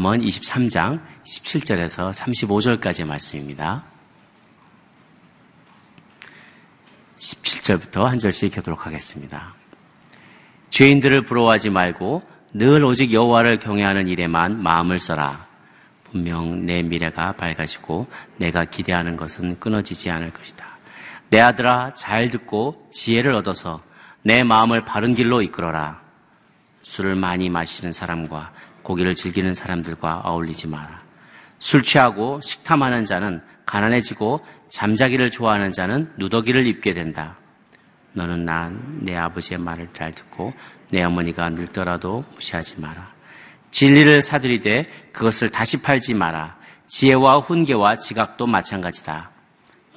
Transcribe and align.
잠언 0.00 0.22
23장 0.22 0.98
17절에서 1.24 2.10
35절까지의 2.10 3.06
말씀입니다. 3.06 3.84
17절부터 7.18 8.04
한 8.04 8.18
절씩 8.18 8.56
읽도록 8.56 8.86
하겠습니다. 8.86 9.54
죄인들을 10.70 11.26
부러워하지 11.26 11.68
말고 11.68 12.22
늘 12.54 12.82
오직 12.82 13.12
여호와를 13.12 13.58
경외하는 13.58 14.08
일에만 14.08 14.62
마음을 14.62 14.98
써라. 14.98 15.46
분명 16.04 16.64
내 16.64 16.82
미래가 16.82 17.32
밝아지고 17.32 18.06
내가 18.38 18.64
기대하는 18.64 19.18
것은 19.18 19.60
끊어지지 19.60 20.10
않을 20.10 20.32
것이다. 20.32 20.64
내 21.28 21.40
아들아 21.40 21.92
잘 21.92 22.30
듣고 22.30 22.88
지혜를 22.90 23.34
얻어서 23.34 23.82
내 24.22 24.44
마음을 24.44 24.82
바른 24.86 25.14
길로 25.14 25.42
이끌어라. 25.42 26.00
술을 26.84 27.16
많이 27.16 27.50
마시는 27.50 27.92
사람과 27.92 28.50
고기를 28.90 29.14
즐기는 29.14 29.54
사람들과 29.54 30.22
어울리지 30.24 30.66
마라. 30.66 31.00
술 31.60 31.84
취하고 31.84 32.40
식탐하는 32.42 33.04
자는 33.04 33.40
가난해지고 33.64 34.44
잠자기를 34.68 35.30
좋아하는 35.30 35.72
자는 35.72 36.12
누더기를 36.16 36.66
입게 36.66 36.92
된다. 36.92 37.36
너는 38.14 38.44
난 38.44 38.98
내 39.02 39.16
아버지의 39.16 39.60
말을 39.60 39.90
잘 39.92 40.10
듣고 40.10 40.52
내 40.90 41.04
어머니가 41.04 41.50
늙더라도 41.50 42.24
무시하지 42.34 42.80
마라. 42.80 43.12
진리를 43.70 44.20
사들이되 44.22 45.10
그것을 45.12 45.50
다시 45.50 45.80
팔지 45.80 46.14
마라. 46.14 46.56
지혜와 46.88 47.38
훈계와 47.38 47.98
지각도 47.98 48.48
마찬가지다. 48.48 49.30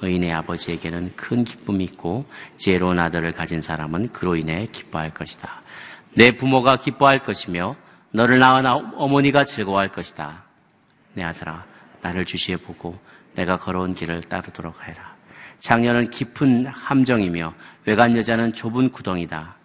의인의 0.02 0.32
아버지에게는 0.32 1.16
큰 1.16 1.42
기쁨이 1.42 1.82
있고 1.84 2.26
지혜로운 2.58 3.00
아들을 3.00 3.32
가진 3.32 3.60
사람은 3.60 4.12
그로 4.12 4.36
인해 4.36 4.68
기뻐할 4.70 5.12
것이다. 5.12 5.62
내 6.14 6.30
부모가 6.36 6.76
기뻐할 6.76 7.24
것이며 7.24 7.74
너를 8.14 8.38
낳은 8.38 8.64
어머니가 8.94 9.44
즐거워할 9.44 9.88
것이다. 9.88 10.44
내 11.14 11.24
아들아, 11.24 11.64
나를 12.00 12.24
주시해 12.24 12.58
보고 12.58 12.96
내가 13.34 13.58
걸어온 13.58 13.96
길을 13.96 14.22
따르도록 14.22 14.80
하라. 14.80 15.16
장녀는 15.58 16.10
깊은 16.10 16.66
함정이며 16.66 17.54
외간 17.86 18.16
여자는 18.16 18.52
좁은 18.52 18.90
구덩이다. 18.90 19.56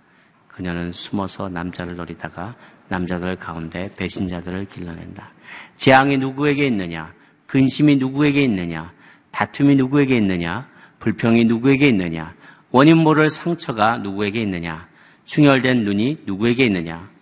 그녀는 0.47 0.91
숨어서 0.91 1.47
남자를 1.49 1.95
노리다가 1.95 2.55
남자들 2.87 3.35
가운데 3.35 3.91
배신자들을 3.95 4.65
길러낸다. 4.65 5.29
재앙이 5.77 6.17
누구에게 6.17 6.65
있느냐? 6.65 7.13
근심이 7.45 7.97
누구에게 7.97 8.41
있느냐? 8.45 8.91
다툼이 9.29 9.75
누구에게 9.75 10.17
있느냐? 10.17 10.67
불평이 10.97 11.45
누구에게 11.45 11.87
있느냐? 11.89 12.33
원인 12.71 12.97
모를 12.97 13.29
상처가 13.29 13.99
누구에게 13.99 14.41
있느냐? 14.41 14.87
충혈된 15.25 15.83
눈이 15.83 16.23
누구에게 16.25 16.65
있느냐? 16.65 17.18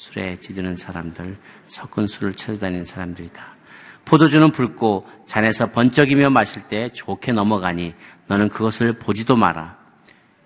술에 0.00 0.34
찌드는 0.36 0.76
사람들, 0.76 1.36
섞은 1.68 2.08
술을 2.08 2.32
찾아다니는 2.32 2.86
사람들이다. 2.86 3.44
포도주는 4.06 4.50
붉고 4.50 5.06
잔에서 5.26 5.72
번쩍이며 5.72 6.30
마실 6.30 6.62
때 6.68 6.88
좋게 6.88 7.32
넘어가니 7.32 7.92
너는 8.26 8.48
그것을 8.48 8.94
보지도 8.94 9.36
마라. 9.36 9.76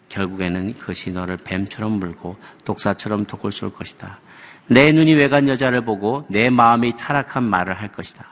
결국에는 0.09 0.75
그것이 0.75 1.13
너를 1.13 1.37
뱀처럼 1.37 1.93
물고 1.93 2.37
독사처럼 2.65 3.27
독을 3.27 3.53
쏠 3.53 3.73
것이다. 3.73 4.19
내 4.67 4.91
눈이 4.91 5.15
외간 5.15 5.49
여자를 5.49 5.85
보고 5.85 6.27
내 6.29 6.51
마음이 6.51 6.97
타락한 6.97 7.45
말을 7.45 7.81
할 7.81 7.93
것이다. 7.93 8.27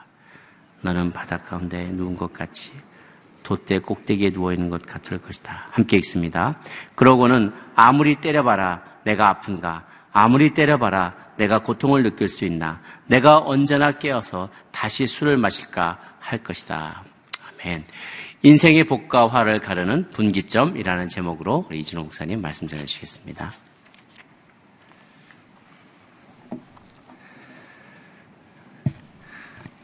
너는 0.81 1.11
바닷 1.11 1.47
가운데 1.47 1.85
누운 1.93 2.17
것 2.17 2.33
같이 2.33 2.73
돛대 3.43 3.79
꼭대기에 3.79 4.31
누워 4.31 4.51
있는 4.51 4.69
것 4.69 4.85
같을 4.85 5.19
것이다. 5.19 5.67
함께 5.71 5.95
읽습니다. 5.97 6.59
그러고는 6.95 7.53
아무리 7.75 8.19
때려봐라 8.19 8.83
내가 9.05 9.29
아픈가 9.29 9.92
아무리 10.13 10.53
때려봐라 10.53 11.15
내가 11.37 11.63
고통을 11.63 12.03
느낄 12.03 12.29
수 12.29 12.45
있나 12.45 12.79
내가 13.07 13.39
언제나 13.39 13.91
깨어서 13.91 14.49
다시 14.71 15.07
술을 15.07 15.37
마실까 15.37 15.99
할 16.19 16.43
것이다. 16.43 17.03
아멘. 17.61 17.83
인생의 18.43 18.85
복과 18.85 19.27
화를 19.27 19.59
가르는 19.59 20.09
분기점이라는 20.11 21.09
제목으로 21.09 21.67
이진호 21.71 22.03
목사님 22.03 22.41
말씀 22.41 22.67
전해주시겠습니다. 22.67 23.51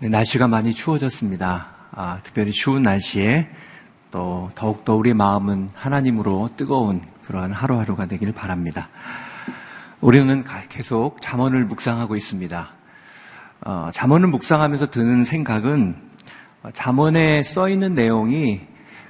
네, 0.01 0.07
날씨가 0.07 0.47
많이 0.47 0.73
추워졌습니다. 0.73 1.67
아, 1.91 2.19
특별히 2.23 2.51
추운 2.51 2.83
날씨에 2.83 3.49
또 4.11 4.49
더욱더 4.55 4.95
우리 4.95 5.13
마음은 5.13 5.71
하나님으로 5.73 6.51
뜨거운 6.55 7.01
그러한 7.25 7.51
하루하루가 7.51 8.05
되길 8.05 8.31
바랍니다. 8.31 8.89
우리는 10.01 10.45
계속 10.69 11.21
잠언을 11.21 11.65
묵상하고 11.65 12.15
있습니다. 12.15 12.69
어, 13.65 13.89
잠언을 13.93 14.29
묵상하면서 14.29 14.91
드는 14.91 15.25
생각은 15.25 15.97
잠언에 16.73 17.43
써 17.43 17.67
있는 17.67 17.95
내용이 17.95 18.61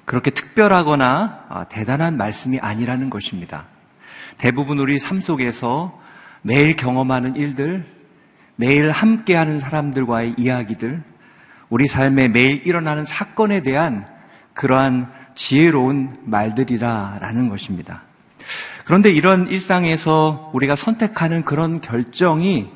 그렇게 0.05 0.31
특별하거나 0.31 1.45
어, 1.49 1.63
대단한 1.69 2.17
말씀이 2.17 2.57
아니라는 2.59 3.11
것입니다. 3.11 3.67
대부분 4.39 4.79
우리 4.79 4.97
삶 4.97 5.21
속에서 5.21 5.99
매일 6.41 6.75
경험하는 6.75 7.35
일들, 7.35 7.85
매일 8.55 8.89
함께하는 8.89 9.59
사람들과의 9.59 10.35
이야기들, 10.39 11.03
우리 11.69 11.87
삶에 11.87 12.29
매일 12.29 12.65
일어나는 12.65 13.05
사건에 13.05 13.61
대한 13.61 14.07
그러한 14.55 15.11
지혜로운 15.35 16.15
말들이라라는 16.25 17.49
것입니다. 17.49 18.09
그런데 18.89 19.11
이런 19.11 19.47
일상에서 19.47 20.49
우리가 20.51 20.75
선택하는 20.75 21.43
그런 21.43 21.79
결정이 21.79 22.71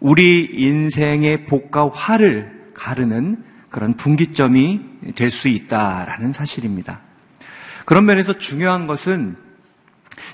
우리 0.00 0.44
인생의 0.52 1.46
복과 1.46 1.88
화를 1.88 2.72
가르는 2.74 3.44
그런 3.70 3.94
분기점이 3.94 4.80
될 5.14 5.30
수 5.30 5.46
있다라는 5.46 6.32
사실입니다. 6.32 6.98
그런 7.84 8.06
면에서 8.06 8.32
중요한 8.32 8.88
것은 8.88 9.36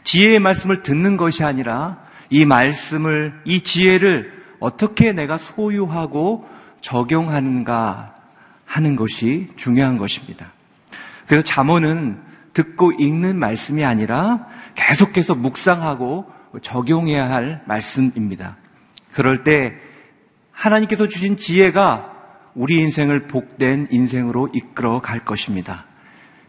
지혜의 0.02 0.38
말씀을 0.38 0.82
듣는 0.82 1.18
것이 1.18 1.44
아니라 1.44 1.98
이 2.30 2.46
말씀을, 2.46 3.34
이 3.44 3.60
지혜를 3.60 4.32
어떻게 4.60 5.12
내가 5.12 5.36
소유하고 5.36 6.48
적용하는가 6.80 8.14
하는 8.64 8.96
것이 8.96 9.50
중요한 9.56 9.98
것입니다. 9.98 10.54
그래서 11.26 11.44
잠언은 11.44 12.18
듣고 12.54 12.92
읽는 12.92 13.38
말씀이 13.38 13.84
아니라 13.84 14.50
계속해서 14.74 15.34
묵상하고 15.34 16.26
적용해야 16.60 17.30
할 17.30 17.62
말씀입니다. 17.66 18.56
그럴 19.12 19.44
때 19.44 19.74
하나님께서 20.50 21.08
주신 21.08 21.36
지혜가 21.36 22.12
우리 22.54 22.78
인생을 22.78 23.26
복된 23.28 23.88
인생으로 23.90 24.50
이끌어 24.52 25.00
갈 25.00 25.24
것입니다. 25.24 25.86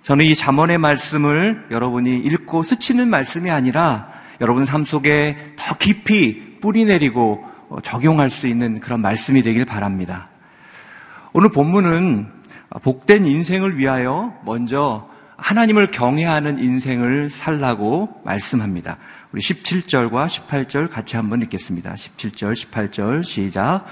저는 0.04 0.26
이 0.26 0.36
잠언의 0.36 0.78
말씀을 0.78 1.68
여러분이 1.72 2.18
읽고 2.18 2.64
스치는 2.64 3.10
말씀이 3.10 3.50
아니라 3.50 4.12
여러분 4.42 4.66
삶 4.66 4.84
속에 4.84 5.54
더 5.58 5.78
깊이 5.78 6.60
뿌리 6.60 6.84
내리고 6.84 7.44
어, 7.70 7.80
적용할 7.82 8.30
수 8.30 8.48
있는 8.48 8.80
그런 8.80 9.02
말씀이 9.02 9.42
되길 9.42 9.66
바랍니다. 9.66 10.30
오늘 11.32 11.50
본문은 11.50 12.30
복된 12.82 13.26
인생을 13.26 13.78
위하여 13.78 14.34
먼저 14.46 15.08
하나님을 15.44 15.92
경외하는 15.92 16.58
인생을 16.58 17.30
살라고 17.30 18.22
말씀합니다. 18.24 18.96
우리 19.34 19.42
17절과 19.42 20.28
18절 20.28 20.90
같이 20.90 21.18
한번 21.18 21.42
읽겠습니다. 21.42 21.96
17절, 21.96 22.54
18절 22.54 23.26
시작. 23.26 23.84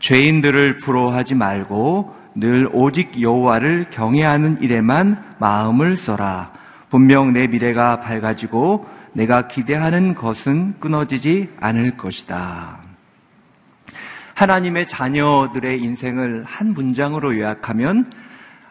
죄인들을 0.00 0.76
부러워하지 0.76 1.34
말고 1.34 2.14
늘 2.34 2.68
오직 2.74 3.22
여호와를 3.22 3.86
경외하는 3.90 4.60
일에만 4.60 5.36
마음을 5.38 5.96
써라. 5.96 6.52
분명 6.90 7.32
내 7.32 7.46
미래가 7.46 8.00
밝아지고 8.00 8.86
내가 9.14 9.48
기대하는 9.48 10.14
것은 10.14 10.78
끊어지지 10.78 11.48
않을 11.58 11.96
것이다. 11.96 12.80
하나님의 14.34 14.86
자녀들의 14.86 15.80
인생을 15.80 16.44
한 16.44 16.74
문장으로 16.74 17.38
요약하면 17.38 18.10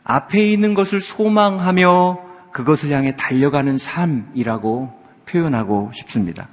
앞에 0.03 0.51
있는 0.51 0.75
것을 0.75 1.01
소망하며 1.01 2.26
그것을 2.57 2.89
향해 2.89 3.15
달려가는 3.15 3.77
삶이라고 3.77 4.91
표현하고 5.27 5.91
싶습니다. 5.93 6.47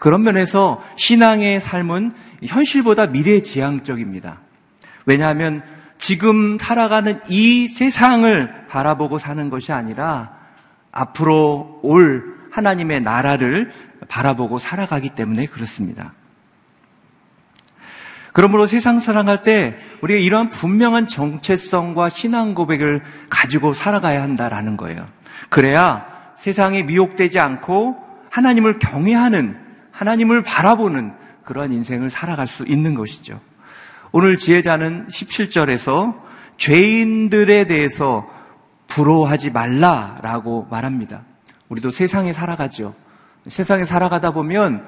그런 0.00 0.24
면에서 0.24 0.82
신앙의 0.96 1.60
삶은 1.60 2.10
현실보다 2.44 3.06
미래 3.06 3.40
지향적입니다. 3.40 4.40
왜냐하면 5.06 5.62
지금 5.98 6.58
살아가는 6.58 7.20
이 7.28 7.68
세상을 7.68 8.66
바라보고 8.66 9.20
사는 9.20 9.50
것이 9.50 9.72
아니라 9.72 10.32
앞으로 10.90 11.78
올 11.84 12.24
하나님의 12.50 13.02
나라를 13.02 13.70
바라보고 14.08 14.58
살아가기 14.58 15.10
때문에 15.10 15.46
그렇습니다. 15.46 16.12
그러므로 18.32 18.66
세상 18.66 18.98
살아갈 18.98 19.44
때 19.44 19.78
우리가 20.00 20.18
이러한 20.18 20.50
분명한 20.50 21.06
정체성과 21.06 22.08
신앙 22.08 22.54
고백을 22.54 23.02
가지고 23.28 23.74
살아가야 23.74 24.22
한다라는 24.22 24.76
거예요. 24.76 25.19
그래야 25.48 26.06
세상에 26.38 26.82
미혹되지 26.82 27.38
않고 27.38 27.96
하나님을 28.30 28.78
경외하는 28.78 29.58
하나님을 29.90 30.42
바라보는 30.42 31.12
그러한 31.44 31.72
인생을 31.72 32.10
살아갈 32.10 32.46
수 32.46 32.64
있는 32.66 32.94
것이죠. 32.94 33.40
오늘 34.12 34.38
지혜자는 34.38 35.08
17절에서 35.08 36.14
죄인들에 36.58 37.64
대해서 37.64 38.28
부러워하지 38.86 39.50
말라라고 39.50 40.66
말합니다. 40.70 41.22
우리도 41.68 41.90
세상에 41.90 42.32
살아가죠. 42.32 42.94
세상에 43.46 43.84
살아가다 43.84 44.32
보면 44.32 44.84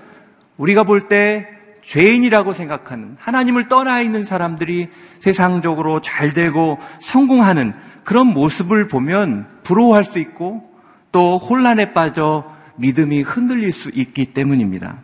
우리가 0.57 0.85
볼 0.85 1.09
때 1.09 1.49
죄인이라고 1.83 2.53
생각하는 2.53 3.17
하나님을 3.19 3.69
떠나 3.69 4.01
있는 4.01 4.25
사람들이 4.25 4.89
세상적으로 5.19 6.01
잘 6.01 6.33
되고 6.33 6.79
성공하는 7.01 7.75
그런 8.05 8.29
모습을 8.29 8.89
보면 8.89 9.49
부러워할 9.63 10.05
수 10.05 10.19
있고 10.19 10.71
또 11.13 11.39
혼란에 11.39 11.93
빠져 11.93 12.45
믿음이 12.77 13.23
흔들릴 13.23 13.73
수 13.73 13.91
있기 13.95 14.27
때문입니다. 14.33 14.99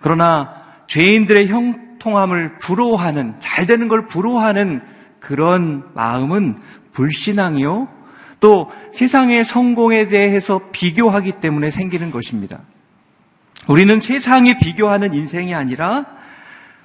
그러나 0.00 0.54
죄인들의 0.86 1.48
형통함을 1.48 2.58
부러워하는 2.58 3.34
잘 3.40 3.66
되는 3.66 3.88
걸 3.88 4.06
부러워하는 4.06 4.82
그런 5.18 5.84
마음은 5.94 6.58
불신앙이요. 6.92 7.88
또 8.38 8.70
세상의 8.92 9.44
성공에 9.44 10.08
대해서 10.08 10.60
비교하기 10.70 11.32
때문에 11.40 11.70
생기는 11.70 12.10
것입니다. 12.10 12.60
우리는 13.66 14.00
세상에 14.00 14.58
비교하는 14.58 15.14
인생이 15.14 15.54
아니라 15.54 16.06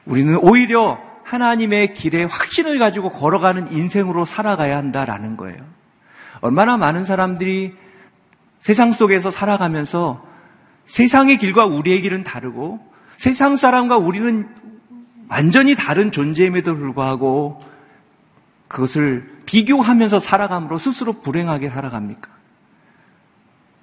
우리는 0.06 0.36
오히려 0.42 1.11
하나님의 1.32 1.94
길에 1.94 2.26
확신을 2.26 2.78
가지고 2.78 3.10
걸어가는 3.10 3.72
인생으로 3.72 4.26
살아가야 4.26 4.76
한다라는 4.76 5.38
거예요. 5.38 5.60
얼마나 6.42 6.76
많은 6.76 7.06
사람들이 7.06 7.74
세상 8.60 8.92
속에서 8.92 9.32
살아가면서 9.32 10.26
세상의 10.88 11.38
길과 11.38 11.66
우리의 11.68 12.02
길은 12.02 12.26
다르고 12.26 12.86
세상 13.18 13.56
사람과 13.56 13.98
우리는 13.98 14.54
완전히 15.30 15.74
다른 15.74 16.12
존재임에도 16.12 16.76
불구하고 16.76 17.62
그것을 18.68 19.44
비교하면서 19.46 20.20
살아감으로 20.20 20.78
스스로 20.78 21.22
불행하게 21.22 21.70
살아갑니까? 21.70 22.30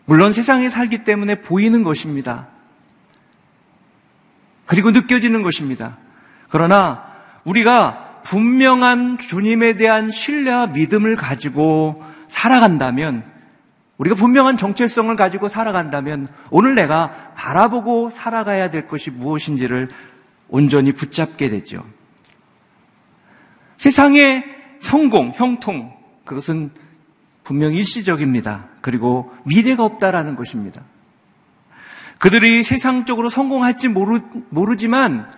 물론 0.04 0.34
세상에 0.34 0.68
살기 0.68 1.04
때문에 1.04 1.40
보이는 1.40 1.82
것입니다. 1.82 2.48
그리고 4.66 4.90
느껴지는 4.90 5.42
것입니다. 5.42 5.96
그러나 6.50 7.07
우리가 7.48 8.20
분명한 8.24 9.18
주님에 9.18 9.74
대한 9.76 10.10
신뢰와 10.10 10.66
믿음을 10.68 11.16
가지고 11.16 12.02
살아간다면 12.28 13.24
우리가 13.96 14.14
분명한 14.14 14.56
정체성을 14.56 15.14
가지고 15.16 15.48
살아간다면 15.48 16.28
오늘 16.50 16.74
내가 16.74 17.32
바라보고 17.34 18.10
살아가야 18.10 18.70
될 18.70 18.86
것이 18.86 19.10
무엇인지를 19.10 19.88
온전히 20.48 20.92
붙잡게 20.92 21.48
되죠. 21.48 21.84
세상의 23.78 24.44
성공, 24.80 25.32
형통, 25.34 25.96
그것은 26.24 26.70
분명 27.42 27.72
일시적입니다. 27.72 28.66
그리고 28.82 29.32
미래가 29.44 29.84
없다라는 29.84 30.36
것입니다. 30.36 30.82
그들이 32.18 32.62
세상적으로 32.62 33.30
성공할지 33.30 33.88
모르, 33.88 34.20
모르지만 34.50 35.28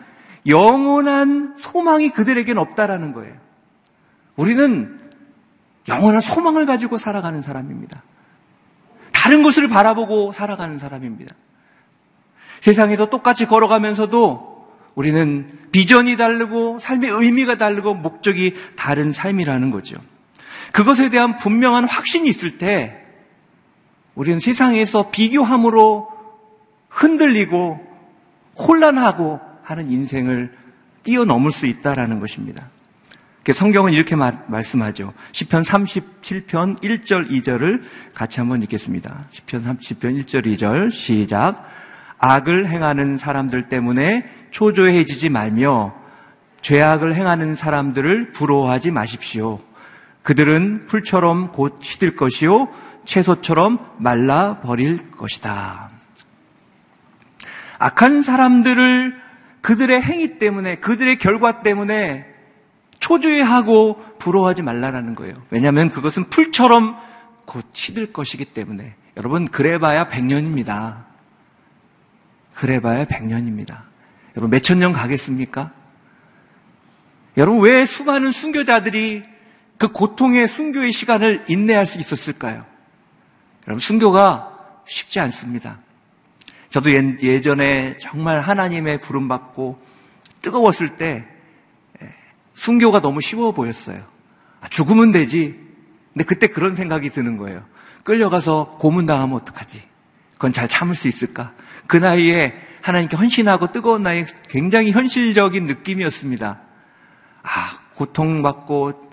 영원한 0.47 1.55
소망이 1.59 2.11
그들에겐 2.11 2.59
없다라는 2.59 3.13
거예요. 3.13 3.35
우리는 4.37 4.99
영원한 5.89 6.21
소망을 6.21 6.67
가지고 6.67 6.99
살아가는 6.99 7.43
사람입니다. 7.43 8.03
다른 9.13 9.43
것을 9.43 9.69
바라보고 9.69 10.33
살아가는 10.33 10.79
사람입니다. 10.79 11.35
세상에서 12.61 13.07
똑같이 13.07 13.47
걸어가면서도 13.47 14.51
우리는 14.95 15.49
비전이 15.73 16.17
다르고 16.17 16.79
삶의 16.79 17.11
의미가 17.11 17.57
다르고 17.57 17.95
목적이 17.95 18.55
다른 18.77 19.13
삶이라는 19.13 19.71
거죠. 19.71 19.97
그것에 20.73 21.11
대한 21.11 21.39
분명한 21.39 21.85
확신이 21.85 22.29
있을 22.29 22.59
때 22.59 22.97
우리는 24.15 24.41
세상에서 24.41 25.11
비교함으로 25.11 26.09
흔들리고 26.89 27.81
혼란하고 28.59 29.50
하는 29.71 29.91
인생을 29.91 30.53
뛰어넘을 31.03 31.53
수 31.53 31.67
있다라는 31.67 32.21
것입니다. 32.21 32.69
성경은 33.53 33.93
이렇게 33.93 34.15
말, 34.15 34.45
말씀하죠. 34.47 35.13
10편 35.33 35.65
37편 35.65 36.81
1절 36.83 37.31
2절을 37.31 37.83
같이 38.15 38.39
한번 38.39 38.63
읽겠습니다. 38.63 39.27
10편 39.33 39.65
30편 39.65 40.25
1절 40.25 40.47
2절 40.47 40.93
시작. 40.93 41.65
악을 42.19 42.69
행하는 42.69 43.17
사람들 43.17 43.69
때문에 43.69 44.25
초조해지지 44.51 45.31
말며 45.31 45.95
죄악을 46.63 47.15
행하는 47.17 47.55
사람들을 47.55 48.33
부러워하지 48.33 48.91
마십시오. 48.91 49.59
그들은 50.23 50.87
풀처럼 50.87 51.49
곧 51.49 51.79
시들 51.83 52.15
것이요 52.15 52.69
채소처럼 53.05 53.79
말라 53.99 54.61
버릴 54.61 55.11
것이다. 55.13 55.91
악한 57.79 58.23
사람들을 58.23 59.30
그들의 59.61 60.01
행위 60.03 60.39
때문에 60.39 60.77
그들의 60.77 61.19
결과 61.19 61.63
때문에 61.63 62.27
초조해하고 62.99 64.19
부러워하지 64.19 64.63
말라라는 64.63 65.15
거예요. 65.15 65.35
왜냐하면 65.51 65.91
그것은 65.91 66.31
풀처럼 66.31 66.97
곧 67.47 67.67
시들 67.73 68.13
것이기 68.13 68.47
때문에 68.47 68.95
여러분 69.17 69.47
그래봐야 69.49 70.09
100년입니다. 70.09 71.05
그래봐야 72.55 73.07
100년입니다. 73.07 73.83
여러분 74.37 74.51
몇천 74.51 74.79
년 74.79 74.93
가겠습니까? 74.93 75.73
여러분 77.37 77.63
왜 77.63 77.87
수많은 77.87 78.33
순교자들이 78.33 79.25
그 79.79 79.89
고통의 79.89 80.47
순교의 80.47 80.93
시간을 80.93 81.47
인내할 81.49 81.87
수 81.87 81.99
있었을까요? 81.99 82.67
여러분 83.67 83.79
순교가 83.79 84.83
쉽지 84.87 85.21
않습니다. 85.21 85.79
저도 86.71 86.93
예전에 86.93 87.97
정말 87.99 88.41
하나님의 88.41 89.01
부름받고 89.01 89.81
뜨거웠을 90.41 90.97
때 90.97 91.27
순교가 92.55 93.01
너무 93.01 93.21
쉬워 93.21 93.53
보였어요. 93.53 93.99
아, 94.61 94.69
죽으면 94.69 95.13
되지. 95.13 95.59
근데 96.13 96.25
그때 96.25 96.47
그런 96.47 96.75
생각이 96.75 97.11
드는 97.11 97.37
거예요. 97.37 97.65
끌려가서 98.05 98.77
고문당하면 98.81 99.37
어떡하지? 99.37 99.83
그건 100.33 100.53
잘 100.53 100.69
참을 100.69 100.95
수 100.95 101.09
있을까? 101.09 101.53
그 101.87 101.97
나이에 101.97 102.55
하나님께 102.83 103.17
헌신하고 103.17 103.73
뜨거운 103.73 104.03
나이에 104.03 104.27
굉장히 104.49 104.91
현실적인 104.91 105.65
느낌이었습니다. 105.65 106.61
아, 107.43 107.79
고통받고 107.95 109.11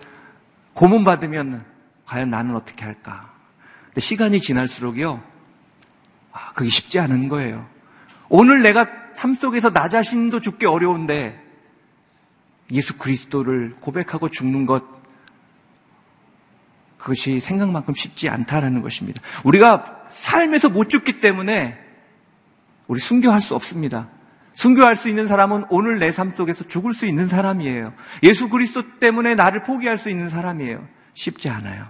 고문받으면 0.73 1.65
과연 2.05 2.29
나는 2.29 2.55
어떻게 2.55 2.85
할까? 2.85 3.33
근데 3.87 4.01
시간이 4.01 4.39
지날수록요, 4.39 5.21
아, 6.37 6.51
그게 6.53 6.69
쉽지 6.69 6.99
않은 6.99 7.29
거예요. 7.29 7.67
오늘 8.29 8.61
내가 8.61 8.85
삶 9.15 9.33
속에서 9.33 9.71
나 9.71 9.89
자신도 9.89 10.39
죽기 10.39 10.67
어려운데 10.67 11.43
예수 12.71 12.97
그리스도를 12.99 13.73
고백하고 13.79 14.29
죽는 14.29 14.67
것, 14.67 14.83
그것이 16.99 17.39
생각만큼 17.39 17.95
쉽지 17.95 18.29
않다라는 18.29 18.83
것입니다. 18.83 19.21
우리가 19.45 20.03
삶에서 20.09 20.69
못 20.69 20.89
죽기 20.89 21.21
때문에 21.21 21.79
우리 22.85 22.99
순교할 22.99 23.41
수 23.41 23.55
없습니다. 23.55 24.09
순교할 24.53 24.95
수 24.95 25.09
있는 25.09 25.27
사람은 25.27 25.65
오늘 25.69 25.97
내 25.99 26.11
삶 26.11 26.29
속에서 26.29 26.67
죽을 26.67 26.93
수 26.93 27.07
있는 27.07 27.27
사람이에요. 27.27 27.93
예수 28.23 28.49
그리스도 28.49 28.97
때문에 28.99 29.33
나를 29.33 29.63
포기할 29.63 29.97
수 29.97 30.09
있는 30.09 30.29
사람이에요. 30.29 30.87
쉽지 31.13 31.49
않아요. 31.49 31.83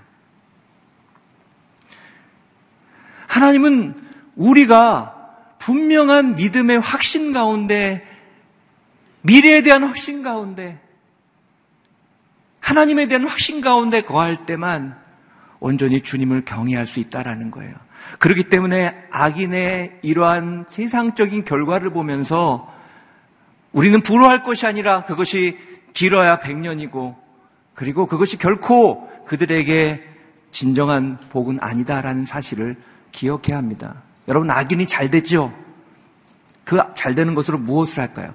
하나님은 3.27 4.06
우리가 4.37 5.13
분명한 5.59 6.35
믿음의 6.35 6.79
확신 6.79 7.33
가운데 7.33 8.03
미래에 9.21 9.61
대한 9.61 9.83
확신 9.83 10.23
가운데 10.23 10.79
하나님에 12.61 13.07
대한 13.07 13.27
확신 13.27 13.61
가운데 13.61 14.01
거할 14.01 14.45
때만 14.45 14.97
온전히 15.59 16.01
주님을 16.01 16.45
경외할 16.45 16.85
수 16.85 16.99
있다라는 16.99 17.51
거예요. 17.51 17.73
그렇기 18.19 18.49
때문에 18.49 18.95
악인의 19.11 19.99
이러한 20.03 20.65
세상적인 20.67 21.45
결과를 21.45 21.91
보면서 21.91 22.71
우리는 23.73 24.01
부러워할 24.01 24.43
것이 24.43 24.65
아니라 24.65 25.03
그것이 25.05 25.57
길어야 25.93 26.39
100년이고 26.39 27.15
그리고 27.73 28.05
그것이 28.05 28.37
결코 28.37 29.09
그들에게 29.25 30.03
진정한 30.51 31.17
복은 31.29 31.57
아니다라는 31.61 32.25
사실을 32.25 32.77
기억해야 33.11 33.57
합니다. 33.57 34.03
여러분 34.27 34.51
악인이 34.51 34.87
잘 34.87 35.09
됐죠? 35.09 35.53
그 36.63 36.77
잘 36.95 37.15
되는 37.15 37.33
것으로 37.33 37.57
무엇을 37.57 38.03
할까요? 38.03 38.33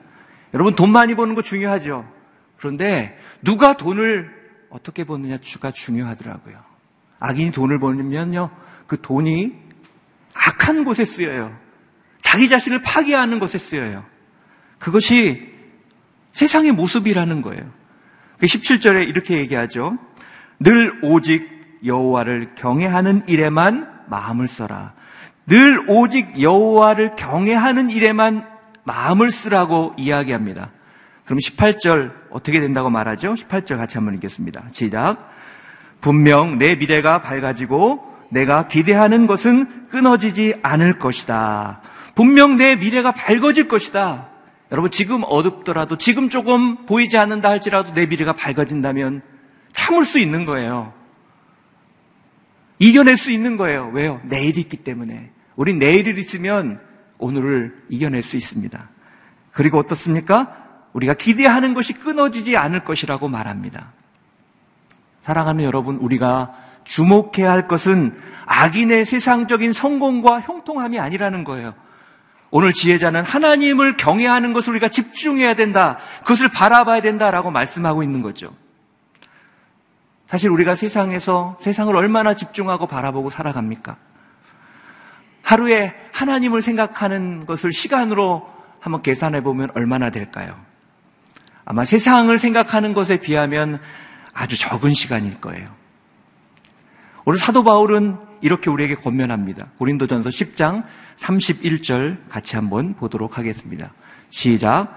여러분 0.54 0.75
돈 0.75 0.90
많이 0.90 1.14
버는 1.14 1.34
거 1.34 1.42
중요하죠. 1.42 2.11
그런데 2.56 3.18
누가 3.42 3.76
돈을 3.76 4.30
어떻게 4.70 5.04
버느냐가 5.04 5.70
중요하더라고요. 5.70 6.56
악인이 7.18 7.52
돈을 7.52 7.78
벌면요, 7.78 8.50
그 8.87 9.00
돈이 9.00 9.52
악한 10.34 10.84
곳에 10.84 11.04
쓰여요. 11.04 11.56
자기 12.20 12.49
자신을 12.49 12.82
파괴하는 12.82 13.38
것에 13.38 13.58
쓰여요. 13.58 14.04
그것이 14.78 15.52
세상의 16.32 16.72
모습이라는 16.72 17.42
거예요. 17.42 17.70
17절에 18.40 19.04
그 19.04 19.11
이렇게 19.11 19.37
얘기하죠. 19.38 19.99
늘 20.58 21.00
오직 21.02 21.49
여호와를 21.84 22.54
경외하는 22.54 23.28
일에만 23.28 24.06
마음을 24.08 24.49
써라. 24.49 24.94
늘 25.46 25.84
오직 25.88 26.40
여호와를 26.40 27.16
경외하는 27.16 27.90
일에만 27.90 28.46
마음을 28.84 29.30
쓰라고 29.30 29.94
이야기합니다. 29.96 30.70
그럼 31.25 31.38
18절 31.38 32.12
어떻게 32.30 32.61
된다고 32.61 32.90
말하죠? 32.90 33.34
18절 33.34 33.76
같이 33.76 33.96
한번 33.96 34.14
읽겠습니다. 34.14 34.64
시작. 34.72 35.30
분명 36.00 36.58
내 36.58 36.75
미래가 36.76 37.22
밝아지고 37.22 38.04
내가 38.30 38.66
기대하는 38.66 39.26
것은 39.26 39.88
끊어지지 39.88 40.54
않을 40.62 40.99
것이다. 40.99 41.82
분명 42.14 42.56
내 42.56 42.76
미래가 42.76 43.12
밝아질 43.12 43.68
것이다. 43.68 44.28
여러분 44.72 44.90
지금 44.90 45.22
어둡더라도 45.25 45.99
지금 45.99 46.28
조금 46.28 46.87
보이지 46.87 47.18
않는다 47.18 47.50
할지라도 47.50 47.92
내 47.92 48.06
미래가 48.06 48.32
밝아진다면 48.32 49.22
참을 49.72 50.04
수 50.04 50.18
있는 50.18 50.44
거예요. 50.44 50.92
이겨낼 52.78 53.16
수 53.16 53.30
있는 53.30 53.56
거예요. 53.56 53.90
왜요? 53.92 54.20
내일이 54.25 54.61
있기 54.62 54.78
때문에. 54.78 55.31
우리 55.56 55.75
내일이 55.75 56.18
있으면 56.18 56.80
오늘을 57.18 57.85
이겨낼 57.88 58.23
수 58.23 58.37
있습니다. 58.37 58.88
그리고 59.52 59.78
어떻습니까? 59.78 60.56
우리가 60.92 61.14
기대하는 61.14 61.75
것이 61.75 61.92
끊어지지 61.94 62.56
않을 62.56 62.85
것이라고 62.85 63.28
말합니다. 63.28 63.92
사랑하는 65.23 65.64
여러분, 65.64 65.97
우리가 65.97 66.52
주목해야 66.85 67.50
할 67.50 67.68
것은 67.68 68.18
악인의 68.47 69.04
세상적인 69.04 69.73
성공과 69.73 70.40
형통함이 70.40 70.99
아니라는 70.99 71.44
거예요. 71.44 71.75
오늘 72.50 72.73
지혜자는 72.73 73.23
하나님을 73.23 73.97
경외하는 73.97 74.52
것을 74.52 74.73
우리가 74.73 74.88
집중해야 74.88 75.54
된다. 75.54 75.99
그것을 76.21 76.50
바라봐야 76.50 77.00
된다라고 77.00 77.50
말씀하고 77.50 78.02
있는 78.02 78.21
거죠. 78.21 78.54
사실 80.26 80.50
우리가 80.50 80.75
세상에서 80.75 81.59
세상을 81.61 81.94
얼마나 81.94 82.35
집중하고 82.35 82.87
바라보고 82.87 83.30
살아갑니까? 83.30 83.97
하루에 85.52 85.92
하나님을 86.12 86.62
생각하는 86.62 87.44
것을 87.44 87.75
시간으로 87.75 88.49
한번 88.80 89.02
계산해 89.02 89.42
보면 89.42 89.68
얼마나 89.75 90.09
될까요? 90.09 90.56
아마 91.66 91.85
세상을 91.85 92.37
생각하는 92.38 92.94
것에 92.94 93.18
비하면 93.21 93.78
아주 94.32 94.59
적은 94.59 94.94
시간일 94.94 95.42
거예요. 95.42 95.68
오늘 97.26 97.38
사도 97.38 97.64
바울은 97.64 98.16
이렇게 98.40 98.71
우리에게 98.71 98.94
권면합니다. 98.94 99.68
고린도전서 99.76 100.30
10장 100.30 100.85
31절 101.18 102.30
같이 102.30 102.56
한번 102.56 102.94
보도록 102.94 103.37
하겠습니다. 103.37 103.92
시작. 104.30 104.88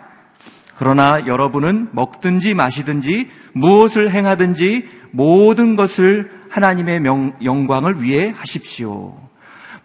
그러나 0.78 1.28
여러분은 1.28 1.90
먹든지 1.92 2.54
마시든지 2.54 3.30
무엇을 3.54 4.10
행하든지 4.10 4.88
모든 5.12 5.76
것을 5.76 6.32
하나님의 6.50 7.02
명, 7.02 7.38
영광을 7.44 8.02
위해 8.02 8.34
하십시오. 8.34 9.26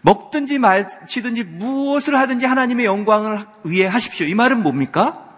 먹든지 0.01 0.57
마시든지 0.57 1.43
무엇을 1.43 2.15
하든지 2.17 2.45
하나님의 2.45 2.85
영광을 2.85 3.45
위해 3.63 3.87
하십시오. 3.87 4.25
이 4.25 4.33
말은 4.33 4.63
뭡니까? 4.63 5.29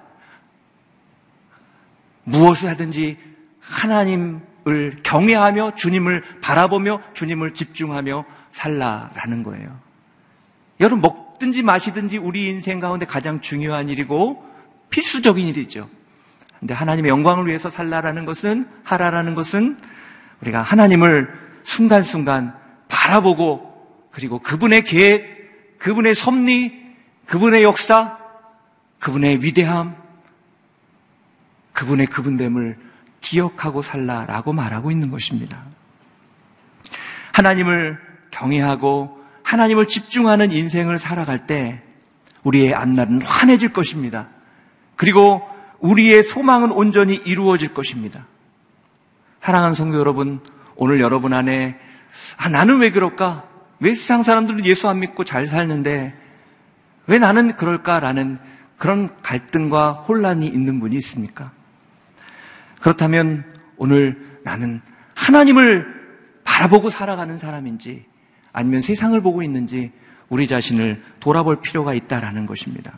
무엇을 2.23 2.69
하든지 2.69 3.17
하나님을 3.59 4.97
경외하며 5.03 5.75
주님을 5.75 6.23
바라보며 6.41 7.01
주님을 7.13 7.53
집중하며 7.53 8.25
살라라는 8.51 9.43
거예요. 9.43 9.77
여러분 10.79 11.01
먹든지 11.01 11.63
마시든지 11.63 12.17
우리 12.17 12.47
인생 12.47 12.79
가운데 12.79 13.05
가장 13.05 13.41
중요한 13.41 13.89
일이고 13.89 14.43
필수적인 14.89 15.45
일이죠. 15.47 15.89
근데 16.59 16.73
하나님의 16.73 17.09
영광을 17.09 17.47
위해서 17.47 17.69
살라라는 17.69 18.25
것은 18.25 18.69
하라라는 18.83 19.35
것은 19.35 19.77
우리가 20.41 20.61
하나님을 20.61 21.29
순간순간 21.63 22.55
바라보고 22.87 23.72
그리고 24.13 24.37
그분의 24.37 24.83
계획, 24.83 25.79
그분의 25.79 26.13
섭리, 26.13 26.71
그분의 27.25 27.63
역사, 27.63 28.17
그분의 28.99 29.43
위대함, 29.43 29.95
그분의 31.73 32.07
그분됨을 32.07 32.77
기억하고 33.21 33.81
살라라고 33.81 34.53
말하고 34.53 34.91
있는 34.91 35.09
것입니다. 35.09 35.63
하나님을 37.31 37.99
경외하고 38.29 39.19
하나님을 39.41 39.87
집중하는 39.87 40.51
인생을 40.51 40.99
살아갈 40.99 41.47
때 41.47 41.81
우리의 42.43 42.75
앞날은 42.75 43.23
환해질 43.23 43.73
것입니다. 43.73 44.27
그리고 44.95 45.41
우리의 45.79 46.23
소망은 46.23 46.71
온전히 46.71 47.15
이루어질 47.15 47.73
것입니다. 47.73 48.27
사랑하는 49.41 49.73
성도 49.73 49.97
여러분, 49.97 50.39
오늘 50.75 51.01
여러분 51.01 51.33
안에 51.33 51.79
아, 52.37 52.47
나는 52.47 52.79
왜 52.79 52.91
그럴까? 52.91 53.52
왜 53.83 53.93
세상 53.95 54.23
사람들은 54.23 54.65
예수 54.65 54.87
안 54.87 55.01
믿고 55.01 55.25
잘 55.25 55.45
살는데 55.45 56.15
왜 57.07 57.19
나는 57.19 57.51
그럴까라는 57.57 58.39
그런 58.77 59.13
갈등과 59.21 60.05
혼란이 60.07 60.47
있는 60.47 60.79
분이 60.79 60.95
있습니까? 60.95 61.51
그렇다면 62.79 63.43
오늘 63.75 64.39
나는 64.45 64.79
하나님을 65.15 65.85
바라보고 66.45 66.89
살아가는 66.89 67.37
사람인지 67.37 68.05
아니면 68.53 68.79
세상을 68.79 69.19
보고 69.19 69.43
있는지 69.43 69.91
우리 70.29 70.47
자신을 70.47 71.03
돌아볼 71.19 71.59
필요가 71.59 71.93
있다라는 71.93 72.45
것입니다. 72.45 72.97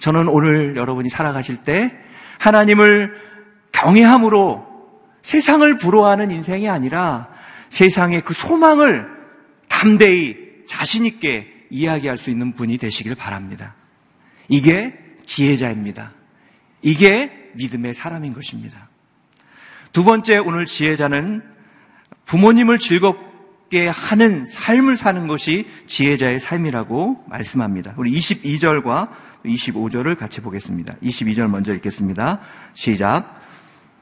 저는 0.00 0.26
오늘 0.26 0.74
여러분이 0.74 1.10
살아가실 1.10 1.58
때 1.58 1.96
하나님을 2.40 3.14
경외함으로 3.70 4.66
세상을 5.22 5.78
부러워하는 5.78 6.32
인생이 6.32 6.68
아니라 6.68 7.31
세상의 7.72 8.20
그 8.20 8.34
소망을 8.34 9.08
담대히 9.68 10.36
자신있게 10.66 11.68
이야기할 11.70 12.18
수 12.18 12.30
있는 12.30 12.52
분이 12.52 12.76
되시길 12.76 13.14
바랍니다. 13.14 13.74
이게 14.48 14.94
지혜자입니다. 15.24 16.12
이게 16.82 17.50
믿음의 17.54 17.94
사람인 17.94 18.34
것입니다. 18.34 18.88
두 19.90 20.04
번째 20.04 20.36
오늘 20.38 20.66
지혜자는 20.66 21.42
부모님을 22.26 22.78
즐겁게 22.78 23.88
하는 23.88 24.44
삶을 24.44 24.98
사는 24.98 25.26
것이 25.26 25.66
지혜자의 25.86 26.40
삶이라고 26.40 27.24
말씀합니다. 27.26 27.94
우리 27.96 28.12
22절과 28.12 29.08
25절을 29.46 30.18
같이 30.18 30.42
보겠습니다. 30.42 30.92
22절 31.02 31.48
먼저 31.48 31.74
읽겠습니다. 31.74 32.40
시작. 32.74 33.40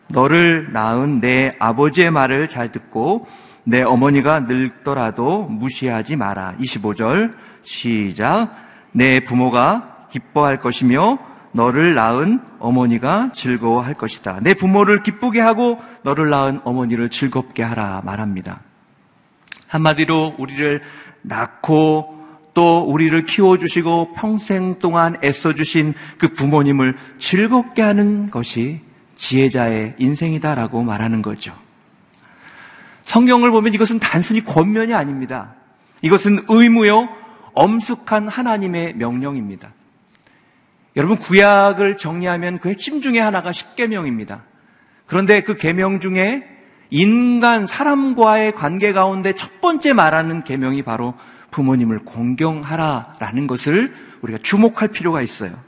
너를 0.09 0.73
낳은 0.73 1.21
내 1.21 1.55
아버지의 1.61 2.11
말을 2.11 2.49
잘 2.49 2.73
듣고 2.73 3.29
내 3.65 3.83
어머니가 3.83 4.41
늙더라도 4.41 5.45
무시하지 5.45 6.17
마라. 6.17 6.55
25절 6.61 7.35
시작. 7.65 8.55
내 8.93 9.21
부모가 9.21 10.07
기뻐할 10.11 10.61
것이며 10.61 11.19
너를 11.53 11.95
낳은 11.95 12.41
어머니가 12.59 13.33
즐거워할 13.35 13.95
것이다. 13.95 14.41
내 14.43 14.55
부모를 14.55 15.03
기쁘게 15.03 15.41
하고 15.41 15.79
너를 16.03 16.31
낳은 16.31 16.61
어머니를 16.65 17.11
즐겁게 17.11 17.63
하라 17.63 18.03
말합니다. 18.05 18.61
한마디로 19.67 20.35
우리를 20.39 20.83
낳고 21.23 22.19
또 22.55 22.81
우리를 22.81 23.27
키워주시고 23.27 24.15
평생 24.15 24.79
동안 24.79 25.17
애써주신 25.23 25.95
그 26.19 26.29
부모님을 26.29 26.97
즐겁게 27.19 27.83
하는 27.83 28.27
것이 28.27 28.81
지혜자의 29.15 29.95
인생이다라고 29.99 30.83
말하는 30.83 31.23
거죠. 31.23 31.55
성경을 33.11 33.51
보면 33.51 33.75
이것은 33.75 33.99
단순히 33.99 34.41
권면이 34.45 34.95
아닙니다. 34.95 35.57
이것은 36.01 36.45
의무요, 36.47 37.09
엄숙한 37.55 38.29
하나님의 38.29 38.95
명령입니다. 38.95 39.73
여러분 40.95 41.19
구약을 41.19 41.99
정리하면 41.99 42.59
그 42.59 42.69
핵심 42.69 43.01
중에 43.01 43.19
하나가 43.19 43.51
십계명입니다. 43.51 44.45
그런데 45.07 45.43
그 45.43 45.57
계명 45.57 45.99
중에 45.99 46.45
인간 46.91 47.67
사람과의 47.67 48.53
관계 48.53 48.93
가운데 48.93 49.33
첫 49.33 49.61
번째 49.61 49.93
말하는 49.93 50.45
계명이 50.45 50.83
바로 50.83 51.15
부모님을 51.51 52.05
공경하라라는 52.05 53.49
것을 53.49 53.93
우리가 54.21 54.39
주목할 54.41 54.89
필요가 54.89 55.21
있어요. 55.21 55.59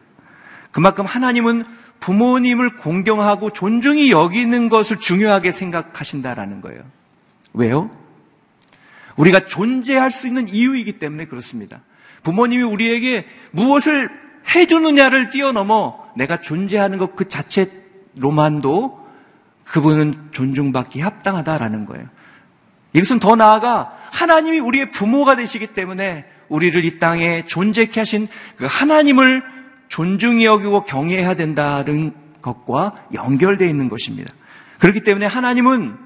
그만큼 0.70 1.06
하나님은 1.06 1.64
부모님을 1.98 2.76
공경하고 2.76 3.52
존중히 3.52 4.12
여기는 4.12 4.68
것을 4.68 5.00
중요하게 5.00 5.50
생각하신다라는 5.50 6.60
거예요. 6.60 6.82
왜요? 7.54 7.90
우리가 9.16 9.46
존재할 9.46 10.10
수 10.10 10.26
있는 10.26 10.48
이유이기 10.48 10.98
때문에 10.98 11.26
그렇습니다. 11.26 11.82
부모님이 12.22 12.62
우리에게 12.62 13.26
무엇을 13.50 14.10
해주느냐를 14.54 15.30
뛰어넘어 15.30 16.10
내가 16.16 16.40
존재하는 16.40 16.98
것 16.98 17.14
그 17.14 17.28
자체로만도 17.28 19.02
그분은 19.64 20.28
존중받기 20.32 21.00
합당하다라는 21.00 21.86
거예요. 21.86 22.06
이것은 22.92 23.20
더 23.20 23.36
나아가 23.36 23.96
하나님이 24.10 24.58
우리의 24.60 24.90
부모가 24.90 25.36
되시기 25.36 25.68
때문에 25.68 26.26
우리를 26.48 26.84
이 26.84 26.98
땅에 26.98 27.46
존재케 27.46 28.00
하신 28.00 28.28
그 28.56 28.66
하나님을 28.68 29.42
존중히 29.88 30.44
여기고 30.44 30.84
경외해야 30.84 31.34
된다는 31.34 32.12
것과 32.42 32.94
연결되어 33.14 33.68
있는 33.68 33.88
것입니다. 33.88 34.32
그렇기 34.78 35.00
때문에 35.04 35.26
하나님은 35.26 35.96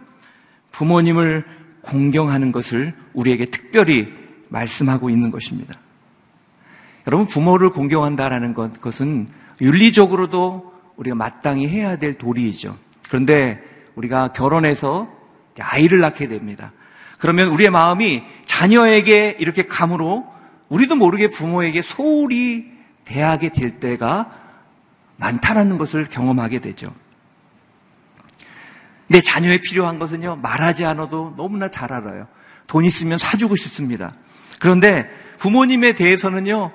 부모님을 0.77 1.45
공경하는 1.81 2.53
것을 2.53 2.95
우리에게 3.15 3.47
특별히 3.47 4.13
말씀하고 4.51 5.09
있는 5.09 5.31
것입니다. 5.31 5.75
여러분, 7.07 7.27
부모를 7.27 7.71
공경한다라는 7.71 8.53
것, 8.53 8.81
것은 8.81 9.27
윤리적으로도 9.61 10.73
우리가 10.97 11.17
마땅히 11.17 11.67
해야 11.69 11.97
될 11.97 12.15
도리이죠. 12.15 12.77
그런데 13.09 13.63
우리가 13.95 14.29
결혼해서 14.29 15.09
아이를 15.59 16.01
낳게 16.01 16.29
됩니다. 16.29 16.73
그러면 17.19 17.49
우리의 17.49 17.71
마음이 17.71 18.23
자녀에게 18.45 19.37
이렇게 19.39 19.63
감으로 19.63 20.27
우리도 20.69 20.97
모르게 20.97 21.29
부모에게 21.29 21.81
소홀히 21.81 22.67
대하게 23.05 23.51
될 23.51 23.71
때가 23.81 24.31
많다라는 25.17 25.79
것을 25.79 26.07
경험하게 26.11 26.59
되죠. 26.59 26.93
내 29.09 29.21
자녀에 29.21 29.59
필요한 29.59 29.99
것은요, 29.99 30.37
말하지 30.37 30.85
않아도 30.85 31.35
너무나 31.37 31.69
잘 31.69 31.93
알아요. 31.93 32.27
돈 32.67 32.85
있으면 32.85 33.19
사주고 33.19 33.57
싶습니다. 33.57 34.15
그런데 34.59 35.09
부모님에 35.39 35.93
대해서는요, 35.93 36.73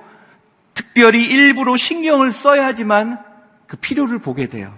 특별히 0.73 1.25
일부러 1.25 1.75
신경을 1.75 2.31
써야지만 2.31 3.19
그 3.67 3.77
필요를 3.77 4.19
보게 4.19 4.47
돼요. 4.47 4.73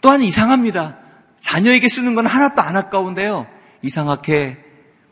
또한 0.00 0.22
이상합니다. 0.22 0.98
자녀에게 1.40 1.88
쓰는 1.88 2.14
건 2.14 2.26
하나도 2.26 2.62
안 2.62 2.76
아까운데요. 2.76 3.46
이상하게 3.82 4.58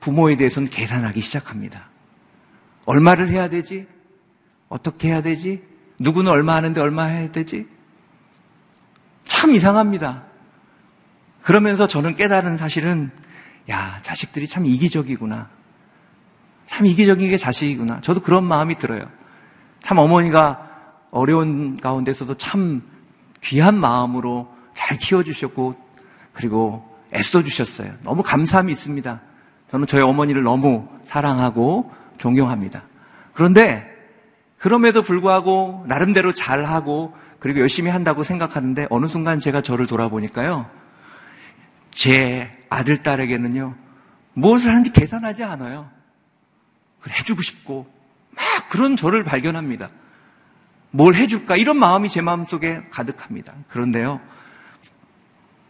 부모에 0.01 0.37
대해서는 0.37 0.69
계산하기 0.69 1.21
시작합니다. 1.21 1.89
얼마를 2.85 3.29
해야 3.29 3.49
되지? 3.49 3.87
어떻게 4.69 5.09
해야 5.09 5.23
되지? 5.23 5.63
누구는 5.99 6.31
얼마 6.31 6.55
하는데 6.57 6.81
얼마 6.81 7.05
해야 7.05 7.31
되지? 7.31 7.67
참 9.25 9.53
이상합니다. 9.53 10.25
그러면서 11.45 11.87
저는 11.87 12.17
깨달은 12.17 12.57
사실은, 12.57 13.11
야, 13.71 13.99
자식들이 14.01 14.49
참 14.49 14.65
이기적이구나. 14.65 15.51
참 16.67 16.87
이기적인 16.87 17.29
게 17.31 17.37
자식이구나. 17.37 18.01
저도 18.01 18.21
그런 18.21 18.45
마음이 18.45 18.77
들어요. 18.77 19.03
참 19.81 19.99
어머니가 19.99 20.71
어려운 21.11 21.77
가운데서도 21.77 22.39
참 22.39 22.83
귀한 23.43 23.79
마음으로 23.79 24.49
잘 24.75 24.97
키워주셨고, 24.97 25.75
그리고 26.33 26.83
애써주셨어요. 27.15 27.93
너무 28.03 28.23
감사함이 28.23 28.73
있습니다. 28.73 29.21
저는 29.71 29.87
저희 29.87 30.01
어머니를 30.01 30.43
너무 30.43 30.89
사랑하고 31.05 31.93
존경합니다. 32.17 32.85
그런데 33.35 33.87
그럼에도 34.57 35.03
불구하고 35.03 35.85
나름대로 35.87 36.33
잘하고 36.33 37.13
그리고 37.39 37.61
열심히 37.61 37.91
한다고 37.91 38.25
생각하는데 38.25 38.87
어느 38.89 39.07
순간 39.07 39.41
제가 39.41 39.61
저를 39.61 39.87
돌아보니까요. 39.87 40.84
제 41.95 42.51
아들, 42.69 43.03
딸에게는요. 43.03 43.75
무엇을 44.35 44.71
하는지 44.71 44.93
계산하지 44.93 45.45
않아요. 45.45 45.91
해주고 47.09 47.41
싶고 47.41 47.87
막 48.31 48.45
그런 48.69 48.97
저를 48.97 49.25
발견합니다. 49.25 49.91
뭘 50.91 51.15
해줄까? 51.15 51.57
이런 51.57 51.79
마음이 51.79 52.09
제 52.09 52.21
마음속에 52.21 52.85
가득합니다. 52.91 53.55
그런데요. 53.69 54.21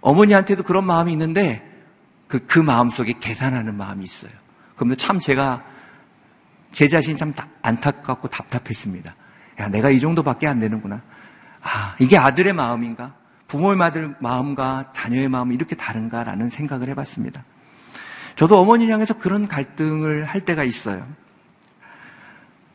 어머니한테도 0.00 0.64
그런 0.64 0.86
마음이 0.86 1.12
있는데 1.12 1.62
그, 2.26 2.46
그 2.46 2.58
마음속에 2.58 3.14
계산하는 3.20 3.76
마음이 3.76 4.04
있어요. 4.04 4.32
그런데 4.76 4.96
참 4.96 5.20
제가 5.20 5.64
제 6.72 6.88
자신이 6.88 7.16
참 7.16 7.32
안타깝고 7.62 8.28
답답했습니다. 8.28 9.14
야, 9.60 9.68
내가 9.68 9.90
이 9.90 10.00
정도밖에 10.00 10.46
안 10.46 10.58
되는구나. 10.58 11.02
아, 11.62 11.96
이게 11.98 12.18
아들의 12.18 12.52
마음인가? 12.52 13.14
부모의 13.48 13.76
마음과 14.20 14.92
자녀의 14.94 15.28
마음이 15.28 15.54
이렇게 15.54 15.76
다른가라는 15.76 16.50
생각을 16.50 16.88
해봤습니다. 16.88 17.44
저도 18.36 18.58
어머니를 18.58 18.92
향해서 18.92 19.18
그런 19.18 19.46
갈등을 19.46 20.24
할 20.24 20.40
때가 20.40 20.64
있어요. 20.64 21.06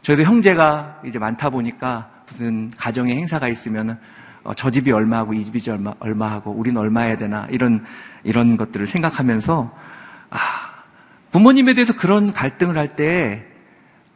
저희도 0.02 0.24
형제가 0.24 1.02
이제 1.06 1.20
많다 1.20 1.50
보니까 1.50 2.10
무슨 2.28 2.72
가정의 2.78 3.16
행사가 3.18 3.48
있으면 3.50 4.00
어, 4.44 4.54
저 4.54 4.70
집이 4.70 4.92
얼마하고 4.92 5.34
이 5.34 5.44
집이 5.44 5.70
얼마, 5.70 5.94
얼마하고 6.00 6.52
우린 6.52 6.78
얼마 6.78 7.02
해야 7.02 7.18
되나 7.18 7.46
이런 7.50 7.84
이런 8.24 8.56
것들을 8.56 8.88
생각하면서 8.88 9.76
아, 10.30 10.38
부모님에 11.32 11.74
대해서 11.74 11.94
그런 11.94 12.32
갈등을 12.32 12.78
할 12.78 12.96
때 12.96 13.46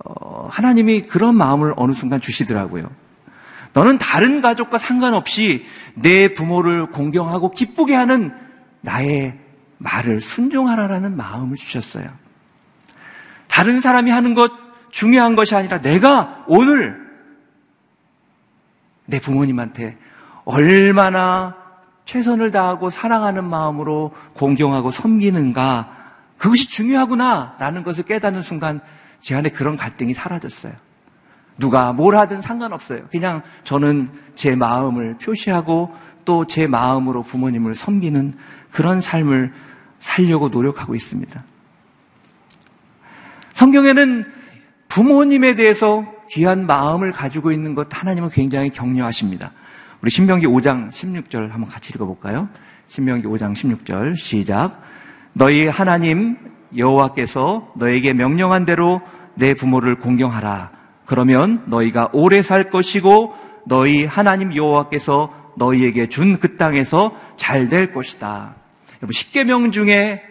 어, 0.05 0.47
하나님이 0.49 1.01
그런 1.01 1.35
마음을 1.35 1.73
어느 1.77 1.93
순간 1.93 2.19
주시더라고요. 2.19 2.89
너는 3.73 3.97
다른 3.97 4.41
가족과 4.41 4.77
상관없이 4.77 5.65
내 5.95 6.33
부모를 6.33 6.87
공경하고 6.87 7.51
기쁘게 7.51 7.95
하는 7.95 8.31
나의 8.81 9.39
말을 9.79 10.21
순종하라라는 10.21 11.17
마음을 11.17 11.57
주셨어요. 11.57 12.07
다른 13.47 13.81
사람이 13.81 14.11
하는 14.11 14.33
것 14.35 14.51
중요한 14.91 15.35
것이 15.35 15.55
아니라 15.55 15.79
내가 15.79 16.43
오늘 16.47 17.03
내 19.05 19.19
부모님한테 19.19 19.97
얼마나 20.45 21.55
최선을 22.05 22.51
다하고 22.51 22.89
사랑하는 22.89 23.49
마음으로 23.49 24.13
공경하고 24.35 24.91
섬기는가 24.91 26.03
그것이 26.37 26.69
중요하구나 26.69 27.55
라는 27.59 27.83
것을 27.83 28.03
깨닫는 28.03 28.43
순간 28.43 28.81
제 29.21 29.35
안에 29.35 29.49
그런 29.49 29.77
갈등이 29.77 30.13
사라졌어요. 30.13 30.73
누가 31.57 31.93
뭘 31.93 32.15
하든 32.17 32.41
상관없어요. 32.41 33.07
그냥 33.11 33.41
저는 33.63 34.09
제 34.35 34.55
마음을 34.55 35.17
표시하고 35.17 35.91
또 36.25 36.45
제 36.45 36.67
마음으로 36.67 37.23
부모님을 37.23 37.75
섬기는 37.75 38.33
그런 38.71 39.01
삶을 39.01 39.53
살려고 39.99 40.49
노력하고 40.49 40.95
있습니다. 40.95 41.43
성경에는 43.53 44.25
부모님에 44.87 45.55
대해서 45.55 46.05
귀한 46.31 46.65
마음을 46.65 47.11
가지고 47.11 47.51
있는 47.51 47.75
것 47.75 47.87
하나님은 47.89 48.29
굉장히 48.29 48.69
격려하십니다. 48.69 49.51
우리 50.01 50.09
신명기 50.11 50.45
5장 50.47 50.89
16절 50.89 51.49
한번 51.49 51.69
같이 51.69 51.93
읽어볼까요? 51.95 52.49
신명기 52.87 53.27
5장 53.27 53.53
16절 53.53 54.17
시작. 54.17 54.81
너희 55.33 55.67
하나님 55.67 56.37
여호와께서 56.75 57.73
너에게 57.77 58.13
명령한 58.13 58.65
대로 58.65 59.01
내 59.35 59.53
부모를 59.53 59.99
공경하라. 59.99 60.71
그러면 61.17 61.63
너희가 61.67 62.09
오래 62.11 62.41
살 62.41 62.71
것이고 62.71 63.35
너희 63.67 64.03
하나님 64.03 64.55
여호와께서 64.55 65.31
너희에게 65.57 66.09
준 66.09 66.39
그 66.39 66.55
땅에서 66.55 67.15
잘 67.37 67.69
될 67.69 67.91
것이다. 67.93 68.55
여러분 68.97 69.09
10계명 69.13 69.71
중에 69.71 70.23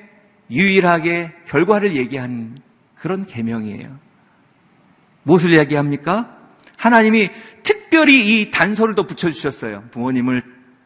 유일하게 0.51 1.35
결과를 1.47 1.95
얘기한 1.95 2.59
그런 2.97 3.25
계명이에요. 3.25 3.97
무엇을 5.23 5.57
얘기합니까? 5.57 6.37
하나님이 6.77 7.31
특별히 7.63 8.41
이 8.41 8.51
단서를 8.51 8.97
더 8.97 9.05
붙여주셨어요. 9.07 9.85
부모님을 9.93 10.43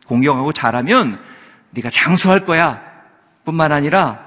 공경하고 0.09 0.53
잘하면 0.53 1.19
네가 1.71 1.89
장수할 1.89 2.45
거야. 2.45 2.83
뿐만 3.47 3.73
아니라 3.73 4.21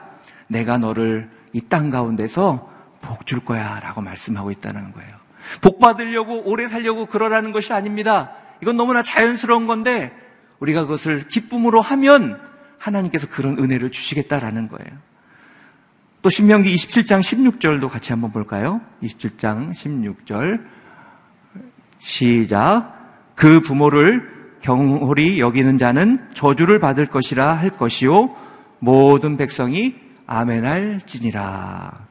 내가 0.48 0.80
너를 0.80 1.30
이 1.54 1.62
땅 1.70 1.92
가운데서 1.92 2.68
복 3.02 3.24
줄 3.26 3.40
거야. 3.46 3.80
라고 3.82 4.02
말씀하고 4.02 4.50
있다는 4.50 4.94
거예요. 4.94 5.19
복 5.62 5.80
받으려고 5.80 6.44
오래 6.44 6.68
살려고 6.68 7.06
그러라는 7.06 7.52
것이 7.52 7.74
아닙니다. 7.74 8.34
이건 8.62 8.78
너무나 8.78 9.04
자연스러운 9.04 9.68
건데 9.68 10.12
우리가 10.60 10.82
그것을 10.82 11.28
기쁨으로 11.28 11.82
하면 11.82 12.42
하나님께서 12.78 13.28
그런 13.28 13.58
은혜를 13.58 13.92
주시겠다라는 13.92 14.70
거예요. 14.70 15.00
또 16.22 16.30
신명기 16.30 16.74
27장 16.74 17.22
16절도 17.22 17.90
같이 17.90 18.12
한번 18.12 18.32
볼까요? 18.32 18.82
27장 19.02 19.72
16절 19.72 20.66
시작 22.00 22.94
그 23.36 23.62
부모를 23.62 24.40
경홀히 24.62 25.40
여기는 25.40 25.78
자는 25.78 26.28
저주를 26.34 26.80
받을 26.80 27.06
것이라 27.06 27.54
할 27.54 27.70
것이요 27.70 28.36
모든 28.80 29.38
백성이 29.38 29.96
아멘할지니라. 30.28 32.08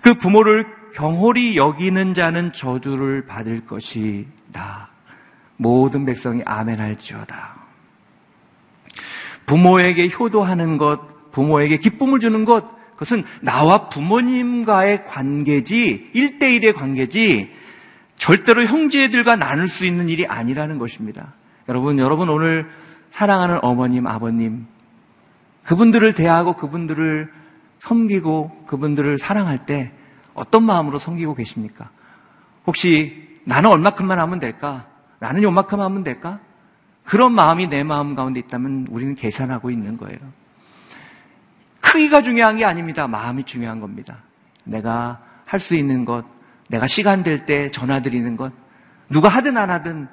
그 0.00 0.14
부모를 0.14 0.79
경홀히 0.94 1.56
여기는 1.56 2.14
자는 2.14 2.52
저주를 2.52 3.26
받을 3.26 3.64
것이다. 3.66 4.90
모든 5.56 6.04
백성이 6.04 6.42
아멘할지어다. 6.44 7.60
부모에게 9.46 10.08
효도하는 10.08 10.76
것, 10.76 11.30
부모에게 11.32 11.78
기쁨을 11.78 12.20
주는 12.20 12.44
것, 12.44 12.66
그것은 12.92 13.24
나와 13.40 13.88
부모님과의 13.88 15.04
관계지, 15.06 16.10
일대일의 16.12 16.74
관계지, 16.74 17.50
절대로 18.16 18.66
형제들과 18.66 19.36
나눌 19.36 19.68
수 19.68 19.86
있는 19.86 20.08
일이 20.08 20.26
아니라는 20.26 20.78
것입니다. 20.78 21.34
여러분, 21.68 21.98
여러분 21.98 22.28
오늘 22.28 22.68
사랑하는 23.10 23.58
어머님, 23.62 24.06
아버님, 24.06 24.66
그분들을 25.64 26.12
대하고 26.14 26.54
그분들을 26.54 27.30
섬기고 27.80 28.66
그분들을 28.66 29.18
사랑할 29.18 29.66
때 29.66 29.92
어떤 30.34 30.64
마음으로 30.64 30.98
섬기고 30.98 31.34
계십니까? 31.34 31.90
혹시 32.66 33.40
나는 33.44 33.70
얼마큼만 33.70 34.18
하면 34.18 34.38
될까? 34.40 34.86
나는 35.18 35.42
요만큼 35.42 35.80
하면 35.80 36.04
될까? 36.04 36.40
그런 37.04 37.32
마음이 37.32 37.68
내 37.68 37.82
마음 37.82 38.14
가운데 38.14 38.40
있다면 38.40 38.86
우리는 38.90 39.14
계산하고 39.14 39.70
있는 39.70 39.96
거예요. 39.96 40.18
크기가 41.80 42.22
중요한 42.22 42.56
게 42.56 42.64
아닙니다. 42.64 43.08
마음이 43.08 43.44
중요한 43.44 43.80
겁니다. 43.80 44.18
내가 44.64 45.20
할 45.46 45.58
수 45.58 45.74
있는 45.74 46.04
것, 46.04 46.24
내가 46.68 46.86
시간 46.86 47.24
될 47.24 47.44
때 47.46 47.70
전화드리는 47.70 48.36
것, 48.36 48.52
누가 49.08 49.28
하든 49.28 49.56
안 49.56 49.70
하든 49.70 50.06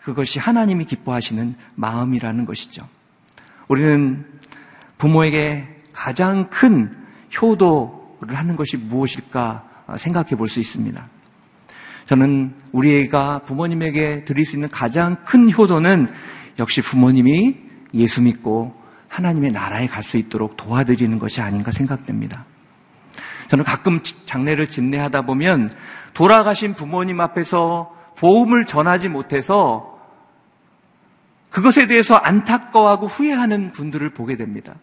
그것이 0.00 0.38
하나님이 0.38 0.84
기뻐하시는 0.84 1.56
마음이라는 1.74 2.44
것이죠. 2.44 2.86
우리는 3.66 4.24
부모에게 4.98 5.66
가장 5.92 6.48
큰 6.50 6.96
효도 7.42 8.03
를 8.26 8.36
하는 8.36 8.56
것이 8.56 8.76
무엇일까 8.76 9.64
생각해 9.96 10.30
볼 10.36 10.48
수 10.48 10.60
있습니다. 10.60 11.08
저는 12.06 12.54
우리가 12.72 13.40
부모님에게 13.40 14.24
드릴 14.24 14.44
수 14.44 14.56
있는 14.56 14.68
가장 14.68 15.16
큰 15.24 15.50
효도는 15.50 16.08
역시 16.58 16.82
부모님이 16.82 17.56
예수 17.94 18.22
믿고 18.22 18.74
하나님의 19.08 19.52
나라에 19.52 19.86
갈 19.86 20.02
수 20.02 20.16
있도록 20.16 20.56
도와드리는 20.56 21.18
것이 21.18 21.40
아닌가 21.40 21.70
생각됩니다. 21.70 22.44
저는 23.48 23.64
가끔 23.64 24.00
장례를 24.26 24.68
집례하다 24.68 25.22
보면 25.22 25.70
돌아가신 26.14 26.74
부모님 26.74 27.20
앞에서 27.20 27.94
보험을 28.16 28.64
전하지 28.64 29.08
못해서 29.08 29.98
그것에 31.50 31.86
대해서 31.86 32.16
안타까워하고 32.16 33.06
후회하는 33.06 33.72
분들을 33.72 34.10
보게 34.10 34.36
됩니다. 34.36 34.74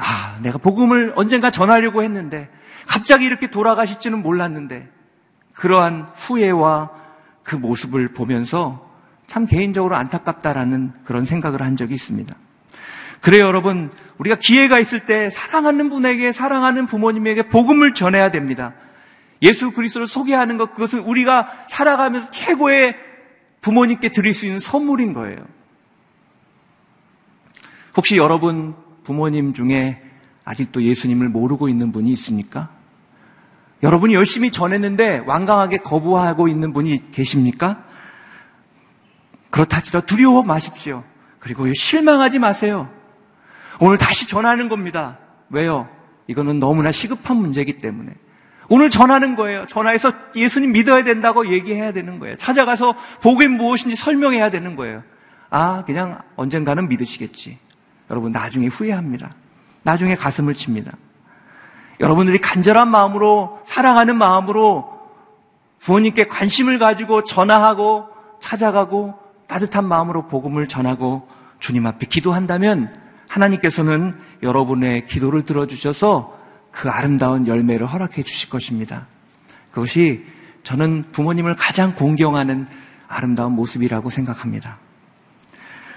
아, 0.00 0.36
내가 0.40 0.58
복음을 0.58 1.12
언젠가 1.14 1.50
전하려고 1.50 2.02
했는데 2.02 2.48
갑자기 2.86 3.26
이렇게 3.26 3.50
돌아가실지는 3.50 4.22
몰랐는데 4.22 4.88
그러한 5.52 6.10
후회와 6.14 6.90
그 7.42 7.56
모습을 7.56 8.14
보면서 8.14 8.88
참 9.26 9.46
개인적으로 9.46 9.96
안타깝다라는 9.96 10.92
그런 11.04 11.24
생각을 11.24 11.62
한 11.62 11.76
적이 11.76 11.94
있습니다. 11.94 12.34
그래요, 13.20 13.44
여러분. 13.44 13.92
우리가 14.18 14.36
기회가 14.36 14.78
있을 14.78 15.00
때 15.00 15.28
사랑하는 15.30 15.90
분에게 15.90 16.32
사랑하는 16.32 16.86
부모님에게 16.86 17.48
복음을 17.48 17.92
전해야 17.92 18.30
됩니다. 18.30 18.72
예수 19.42 19.70
그리스도를 19.72 20.08
소개하는 20.08 20.56
것 20.56 20.72
그것은 20.72 21.00
우리가 21.00 21.48
살아가면서 21.68 22.30
최고의 22.30 22.96
부모님께 23.60 24.08
드릴 24.08 24.32
수 24.32 24.46
있는 24.46 24.58
선물인 24.58 25.12
거예요. 25.12 25.38
혹시 27.96 28.16
여러분 28.16 28.74
부모님 29.10 29.52
중에 29.52 30.00
아직도 30.44 30.84
예수님을 30.84 31.30
모르고 31.30 31.68
있는 31.68 31.90
분이 31.90 32.12
있습니까? 32.12 32.68
여러분이 33.82 34.14
열심히 34.14 34.52
전했는데 34.52 35.24
완강하게 35.26 35.78
거부하고 35.78 36.46
있는 36.46 36.72
분이 36.72 37.10
계십니까? 37.10 37.82
그렇다 39.50 39.78
할지라도 39.78 40.06
두려워 40.06 40.44
마십시오. 40.44 41.02
그리고 41.40 41.66
실망하지 41.74 42.38
마세요. 42.38 42.88
오늘 43.80 43.98
다시 43.98 44.28
전하는 44.28 44.68
겁니다. 44.68 45.18
왜요? 45.48 45.88
이거는 46.28 46.60
너무나 46.60 46.92
시급한 46.92 47.36
문제이기 47.36 47.78
때문에. 47.78 48.12
오늘 48.68 48.90
전하는 48.90 49.34
거예요. 49.34 49.66
전화해서 49.66 50.12
예수님 50.36 50.70
믿어야 50.70 51.02
된다고 51.02 51.48
얘기해야 51.48 51.90
되는 51.92 52.20
거예요. 52.20 52.36
찾아가서 52.36 52.94
복이 53.22 53.48
무엇인지 53.48 53.96
설명해야 53.96 54.50
되는 54.50 54.76
거예요. 54.76 55.02
아, 55.48 55.82
그냥 55.84 56.20
언젠가는 56.36 56.88
믿으시겠지. 56.88 57.58
여러분, 58.10 58.32
나중에 58.32 58.66
후회합니다. 58.66 59.34
나중에 59.82 60.16
가슴을 60.16 60.54
칩니다. 60.54 60.92
여러분들이 62.00 62.38
간절한 62.40 62.90
마음으로, 62.90 63.60
사랑하는 63.64 64.16
마음으로 64.16 65.00
부모님께 65.80 66.26
관심을 66.26 66.78
가지고 66.78 67.24
전화하고 67.24 68.08
찾아가고 68.40 69.18
따뜻한 69.46 69.86
마음으로 69.86 70.28
복음을 70.28 70.68
전하고 70.68 71.26
주님 71.58 71.86
앞에 71.86 72.06
기도한다면 72.06 72.94
하나님께서는 73.28 74.18
여러분의 74.42 75.06
기도를 75.06 75.44
들어주셔서 75.44 76.38
그 76.70 76.88
아름다운 76.88 77.46
열매를 77.46 77.86
허락해 77.86 78.22
주실 78.22 78.50
것입니다. 78.50 79.06
그것이 79.70 80.24
저는 80.62 81.06
부모님을 81.12 81.56
가장 81.56 81.94
공경하는 81.94 82.66
아름다운 83.08 83.52
모습이라고 83.52 84.10
생각합니다. 84.10 84.78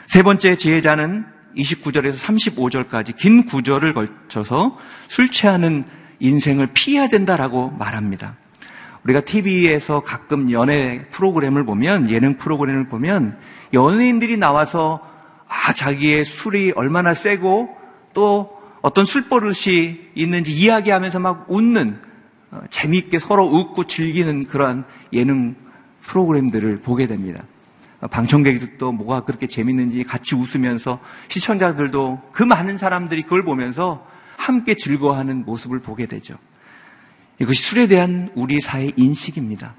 세 0.07 0.23
번째 0.23 0.55
지혜자는 0.55 1.25
29절에서 1.55 2.15
35절까지 2.15 3.15
긴 3.17 3.45
구절을 3.45 3.93
걸쳐서 3.93 4.77
술 5.07 5.29
취하는 5.31 5.83
인생을 6.19 6.67
피해야 6.73 7.07
된다라고 7.07 7.71
말합니다. 7.71 8.37
우리가 9.03 9.21
TV에서 9.21 10.01
가끔 10.01 10.51
연애 10.51 11.05
프로그램을 11.11 11.65
보면, 11.65 12.09
예능 12.09 12.37
프로그램을 12.37 12.87
보면, 12.87 13.37
연예인들이 13.73 14.37
나와서 14.37 15.01
아, 15.47 15.73
자기의 15.73 16.25
술이 16.25 16.73
얼마나 16.75 17.13
세고 17.13 17.75
또 18.13 18.57
어떤 18.81 19.05
술 19.05 19.29
버릇이 19.29 19.99
있는지 20.15 20.51
이야기하면서 20.51 21.19
막 21.19 21.45
웃는 21.49 21.97
어, 22.51 22.61
재미있게 22.69 23.19
서로 23.19 23.45
웃고 23.45 23.87
즐기는 23.87 24.45
그러한 24.45 24.85
예능 25.13 25.55
프로그램들을 26.01 26.77
보게 26.77 27.07
됩니다. 27.07 27.43
어, 28.03 28.07
방청객들도 28.07 28.91
뭐가 28.91 29.21
그렇게 29.21 29.47
재밌는지 29.47 30.03
같이 30.03 30.35
웃으면서 30.35 30.99
시청자들도 31.29 32.31
그 32.33 32.43
많은 32.43 32.77
사람들이 32.77 33.23
그걸 33.23 33.45
보면서 33.45 34.05
함께 34.35 34.75
즐거워하는 34.75 35.45
모습을 35.45 35.79
보게 35.79 36.05
되죠. 36.05 36.33
이것이 37.39 37.63
술에 37.63 37.87
대한 37.87 38.29
우리 38.35 38.59
사회 38.59 38.91
인식입니다. 38.97 39.75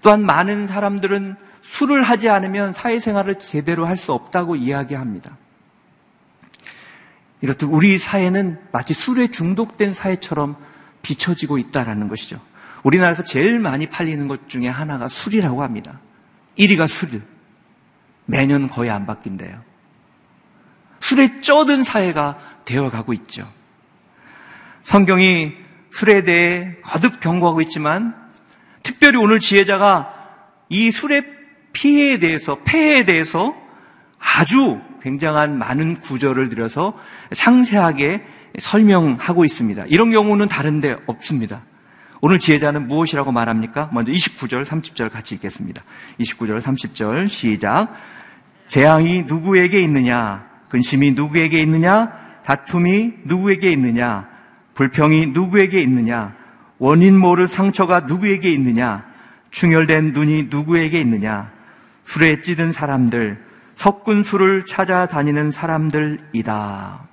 또한 0.00 0.24
많은 0.24 0.68
사람들은 0.68 1.36
술을 1.62 2.04
하지 2.04 2.28
않으면 2.28 2.72
사회생활을 2.72 3.36
제대로 3.36 3.84
할 3.86 3.96
수 3.96 4.12
없다고 4.12 4.56
이야기합니다. 4.56 5.36
이렇듯 7.40 7.68
우리 7.70 7.98
사회는 7.98 8.60
마치 8.70 8.94
술에 8.94 9.28
중독된 9.28 9.94
사회처럼 9.94 10.56
비춰지고 11.02 11.58
있다는 11.58 12.06
것이죠. 12.06 12.40
우리나라에서 12.84 13.24
제일 13.24 13.58
많이 13.58 13.88
팔리는 13.88 14.26
것 14.28 14.48
중에 14.48 14.68
하나가 14.68 15.08
술이라고 15.08 15.62
합니다. 15.62 16.00
1위가 16.58 16.88
술. 16.88 17.22
매년 18.26 18.68
거의 18.70 18.90
안 18.90 19.06
바뀐대요. 19.06 19.62
술에 21.00 21.40
쩌든 21.40 21.84
사회가 21.84 22.38
되어가고 22.64 23.12
있죠. 23.14 23.50
성경이 24.84 25.52
술에 25.92 26.22
대해 26.24 26.76
거듭 26.82 27.20
경고하고 27.20 27.60
있지만 27.62 28.14
특별히 28.82 29.18
오늘 29.18 29.40
지혜자가 29.40 30.14
이 30.68 30.90
술의 30.90 31.24
피해에 31.72 32.18
대해서, 32.18 32.58
폐해에 32.64 33.04
대해서 33.04 33.54
아주 34.18 34.80
굉장한 35.02 35.58
많은 35.58 36.00
구절을 36.00 36.48
들여서 36.48 36.96
상세하게 37.32 38.22
설명하고 38.58 39.44
있습니다. 39.44 39.84
이런 39.88 40.10
경우는 40.10 40.48
다른데 40.48 40.96
없습니다. 41.06 41.62
오늘 42.24 42.38
지혜자는 42.38 42.86
무엇이라고 42.86 43.32
말합니까? 43.32 43.90
먼저 43.92 44.12
29절, 44.12 44.64
30절 44.64 45.10
같이 45.10 45.34
읽겠습니다. 45.34 45.82
29절, 46.20 46.60
30절 46.60 47.28
시작. 47.28 47.88
재앙이 48.68 49.22
누구에게 49.22 49.82
있느냐? 49.82 50.46
근심이 50.68 51.14
누구에게 51.14 51.58
있느냐? 51.62 52.12
다툼이 52.44 53.14
누구에게 53.24 53.72
있느냐? 53.72 54.28
불평이 54.74 55.32
누구에게 55.32 55.80
있느냐? 55.82 56.36
원인 56.78 57.18
모를 57.18 57.48
상처가 57.48 58.00
누구에게 58.00 58.52
있느냐? 58.52 59.04
충혈된 59.50 60.12
눈이 60.12 60.44
누구에게 60.48 61.00
있느냐? 61.00 61.50
술에 62.04 62.40
찌든 62.40 62.70
사람들, 62.70 63.44
섞은 63.74 64.22
술을 64.22 64.66
찾아다니는 64.66 65.50
사람들이다. 65.50 67.11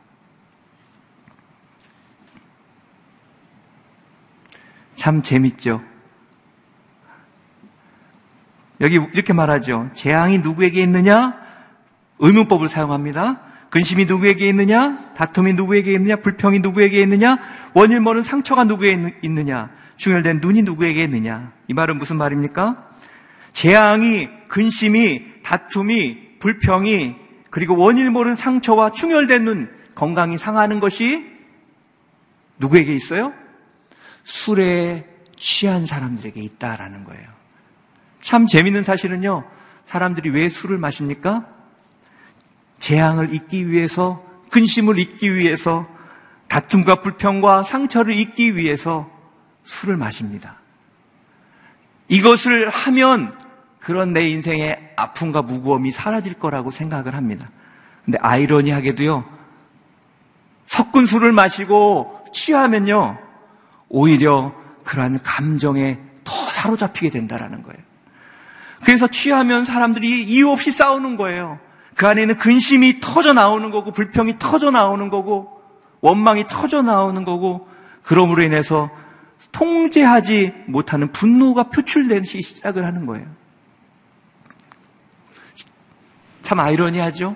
참 4.99 5.23
재밌죠? 5.23 5.81
여기 8.81 8.95
이렇게 9.13 9.31
말하죠. 9.31 9.91
재앙이 9.93 10.39
누구에게 10.39 10.81
있느냐? 10.83 11.37
의문법을 12.19 12.67
사용합니다. 12.67 13.39
근심이 13.69 14.05
누구에게 14.05 14.49
있느냐? 14.49 15.13
다툼이 15.15 15.53
누구에게 15.53 15.93
있느냐? 15.93 16.17
불평이 16.17 16.59
누구에게 16.59 17.01
있느냐? 17.01 17.37
원일 17.73 18.01
모는 18.01 18.23
상처가 18.23 18.65
누구에게 18.65 19.19
있느냐? 19.21 19.69
중혈된 19.95 20.41
눈이 20.41 20.63
누구에게 20.63 21.03
있느냐? 21.03 21.53
이 21.69 21.73
말은 21.73 21.97
무슨 21.97 22.17
말입니까? 22.17 22.89
재앙이, 23.53 24.27
근심이, 24.49 25.41
다툼이, 25.43 26.39
불평이, 26.39 27.15
그리고 27.49 27.77
원일 27.77 28.11
모른 28.11 28.35
상처와 28.35 28.91
충혈된 28.91 29.45
눈, 29.45 29.71
건강이 29.95 30.37
상하는 30.37 30.81
것이 30.81 31.25
누구에게 32.57 32.93
있어요? 32.93 33.33
술에 34.29 35.07
취한 35.35 35.87
사람들에게 35.87 36.39
있다라는 36.39 37.03
거예요. 37.03 37.27
참 38.21 38.45
재밌는 38.45 38.83
사실은요, 38.83 39.43
사람들이 39.85 40.29
왜 40.29 40.49
술을 40.49 40.77
마십니까? 40.77 41.47
재앙을 42.77 43.33
잊기 43.33 43.67
위해서, 43.67 44.23
근심을 44.51 44.99
잊기 44.99 45.33
위해서, 45.33 45.87
다툼과 46.47 47.01
불평과 47.01 47.63
상처를 47.63 48.13
잊기 48.13 48.55
위해서 48.55 49.09
술을 49.63 49.97
마십니다. 49.97 50.59
이것을 52.07 52.69
하면 52.69 53.35
그런 53.79 54.13
내 54.13 54.29
인생의 54.29 54.93
아픔과 54.95 55.41
무거움이 55.41 55.91
사라질 55.91 56.35
거라고 56.35 56.69
생각을 56.69 57.15
합니다. 57.15 57.49
근데 58.05 58.19
아이러니하게도요, 58.21 59.25
섞은 60.67 61.07
술을 61.07 61.31
마시고 61.31 62.25
취하면요, 62.31 63.28
오히려 63.89 64.53
그러한 64.83 65.19
감정에 65.23 65.99
더 66.23 66.33
사로잡히게 66.33 67.09
된다라는 67.09 67.63
거예요. 67.63 67.79
그래서 68.83 69.07
취하면 69.07 69.65
사람들이 69.65 70.23
이유 70.23 70.49
없이 70.49 70.71
싸우는 70.71 71.17
거예요. 71.17 71.59
그 71.95 72.07
안에는 72.07 72.37
근심이 72.37 73.01
터져 73.01 73.33
나오는 73.33 73.71
거고, 73.71 73.91
불평이 73.91 74.39
터져 74.39 74.71
나오는 74.71 75.09
거고, 75.09 75.61
원망이 76.01 76.47
터져 76.47 76.81
나오는 76.81 77.25
거고, 77.25 77.67
그러므로 78.03 78.41
인해서 78.43 78.89
통제하지 79.51 80.53
못하는 80.67 81.11
분노가 81.11 81.63
표출되기 81.63 82.25
시작을 82.25 82.85
하는 82.85 83.05
거예요. 83.05 83.27
참 86.41 86.59
아이러니하죠? 86.59 87.35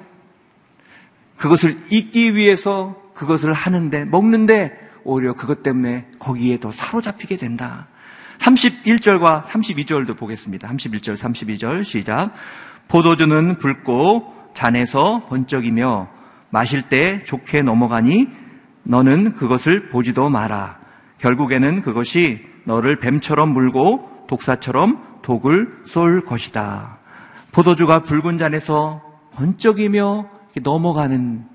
그것을 1.38 1.78
잊기 1.90 2.36
위해서 2.36 2.96
그것을 3.14 3.52
하는데, 3.52 4.06
먹는데, 4.06 4.83
오히려 5.04 5.34
그것 5.34 5.64
때문에 5.64 6.08
거기에 6.20 6.60
더 6.60 6.72
사로잡히게 6.72 7.38
된다. 7.38 7.88
31절과 8.40 9.46
32절도 9.46 10.18
보겠습니다. 10.18 10.68
31절, 10.68 11.16
32절 11.16 11.84
시작. 11.84 12.34
포도주는 12.88 13.56
붉고 13.58 14.34
잔에서 14.54 15.22
번쩍이며 15.28 16.10
마실 16.50 16.84
때 16.84 17.24
좋게 17.26 17.64
넘어가니 17.64 18.28
너는 18.84 19.34
그것을 19.36 19.90
보지도 19.90 20.30
마라. 20.30 20.80
결국에는 21.20 21.82
그것이 21.82 22.42
너를 22.66 23.00
뱀처럼 23.00 23.50
물고 23.54 24.10
독사처럼 24.28 25.22
독을 25.22 25.84
쏠 25.86 26.26
것이다. 26.26 27.00
포도주가 27.52 28.02
붉은 28.02 28.38
잔에서 28.38 29.02
번쩍이며 29.34 30.28
넘어가는 30.62 31.46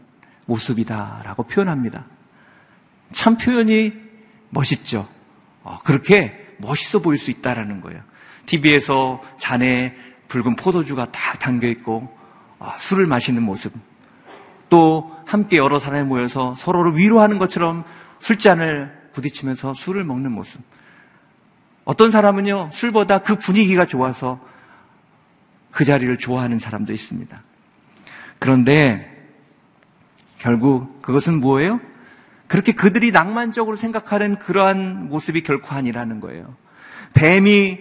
모습이다라고 0.47 1.45
표현합니다. 1.45 2.07
참 3.11 3.37
표현이 3.37 3.92
멋있죠. 4.51 5.09
어, 5.62 5.79
그렇게 5.85 6.55
멋있어 6.59 7.01
보일 7.01 7.18
수 7.18 7.31
있다라는 7.31 7.81
거예요. 7.81 8.03
TV에서 8.47 9.23
잔에 9.38 9.94
붉은 10.29 10.57
포도주가 10.57 11.11
딱 11.11 11.38
담겨 11.38 11.68
있고 11.68 12.16
어, 12.59 12.71
술을 12.79 13.07
마시는 13.07 13.42
모습. 13.42 13.73
또 14.68 15.16
함께 15.27 15.57
여러 15.57 15.79
사람이 15.79 16.09
모여서 16.09 16.55
서로를 16.55 16.97
위로하는 16.97 17.38
것처럼 17.38 17.85
술잔을 18.21 19.11
부딪히면서 19.12 19.75
술을 19.75 20.05
먹는 20.05 20.33
모습. 20.33 20.61
어떤 21.85 22.11
사람은요, 22.11 22.71
술보다 22.73 23.21
그 23.21 23.37
분위기가 23.37 23.87
좋아서 23.87 24.40
그 25.71 25.85
자리를 25.85 26.18
좋아하는 26.18 26.59
사람도 26.59 26.92
있습니다. 26.92 27.42
그런데 28.38 29.11
결국 30.38 31.01
그것은 31.03 31.40
뭐예요? 31.40 31.81
그렇게 32.49 32.73
그들이 32.73 33.13
낭만적으로 33.13 33.77
생각하는 33.77 34.37
그러한 34.37 35.09
모습이 35.09 35.43
결코 35.43 35.75
아니라는 35.75 36.21
거예요. 36.21 36.57
뱀이 37.15 37.79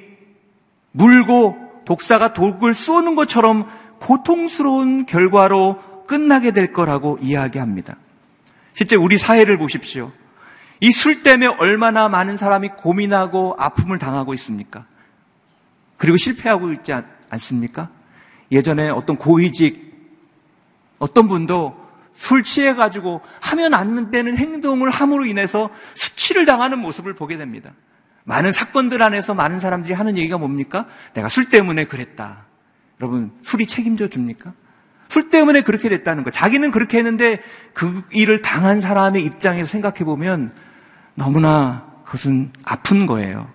물고 0.92 1.58
독사가 1.86 2.34
독을 2.34 2.74
쏘는 2.74 3.16
것처럼 3.16 3.68
고통스러운 4.00 5.06
결과로 5.06 6.06
끝나게 6.06 6.52
될 6.52 6.74
거라고 6.74 7.18
이야기합니다. 7.22 7.98
실제 8.74 8.96
우리 8.96 9.18
사회를 9.18 9.58
보십시오. 9.58 10.12
이 10.80 10.92
술 10.92 11.24
때문에 11.24 11.48
얼마나 11.58 12.08
많은 12.08 12.38
사람이 12.38 12.70
고민하고 12.78 13.56
아픔을 13.58 13.98
당하고 13.98 14.34
있습니까? 14.36 14.86
그리고 15.98 16.18
실패하고 16.18 16.72
있지 16.74 16.94
않습니까? 17.32 17.90
예전에 18.52 18.90
어떤 18.90 19.18
고위직, 19.18 19.88
어떤 21.00 21.28
분도 21.28 21.87
술 22.18 22.42
취해가지고 22.42 23.22
하면 23.42 23.74
안 23.76 24.10
되는 24.10 24.38
행동을 24.38 24.90
함으로 24.90 25.26
인해서 25.26 25.70
수치를 25.94 26.46
당하는 26.46 26.80
모습을 26.80 27.14
보게 27.14 27.38
됩니다. 27.38 27.72
많은 28.24 28.52
사건들 28.52 29.04
안에서 29.04 29.36
많은 29.36 29.60
사람들이 29.60 29.94
하는 29.94 30.18
얘기가 30.18 30.40
뭡니까? 30.40 30.88
내가 31.14 31.30
술 31.30 31.50
때문에 31.50 31.86
그랬다. 31.86 32.48
여러분, 33.00 33.32
술이 33.44 33.68
책임져 33.68 34.10
줍니까? 34.10 34.54
술 35.10 35.30
때문에 35.30 35.62
그렇게 35.62 35.90
됐다는 35.90 36.24
거. 36.24 36.32
자기는 36.32 36.72
그렇게 36.72 36.98
했는데 36.98 37.40
그 37.74 38.04
일을 38.12 38.42
당한 38.42 38.82
사람의 38.82 39.24
입장에서 39.24 39.68
생각해 39.68 40.00
보면 40.00 40.52
너무나 41.14 41.86
그것은 42.04 42.52
아픈 42.64 43.06
거예요. 43.06 43.48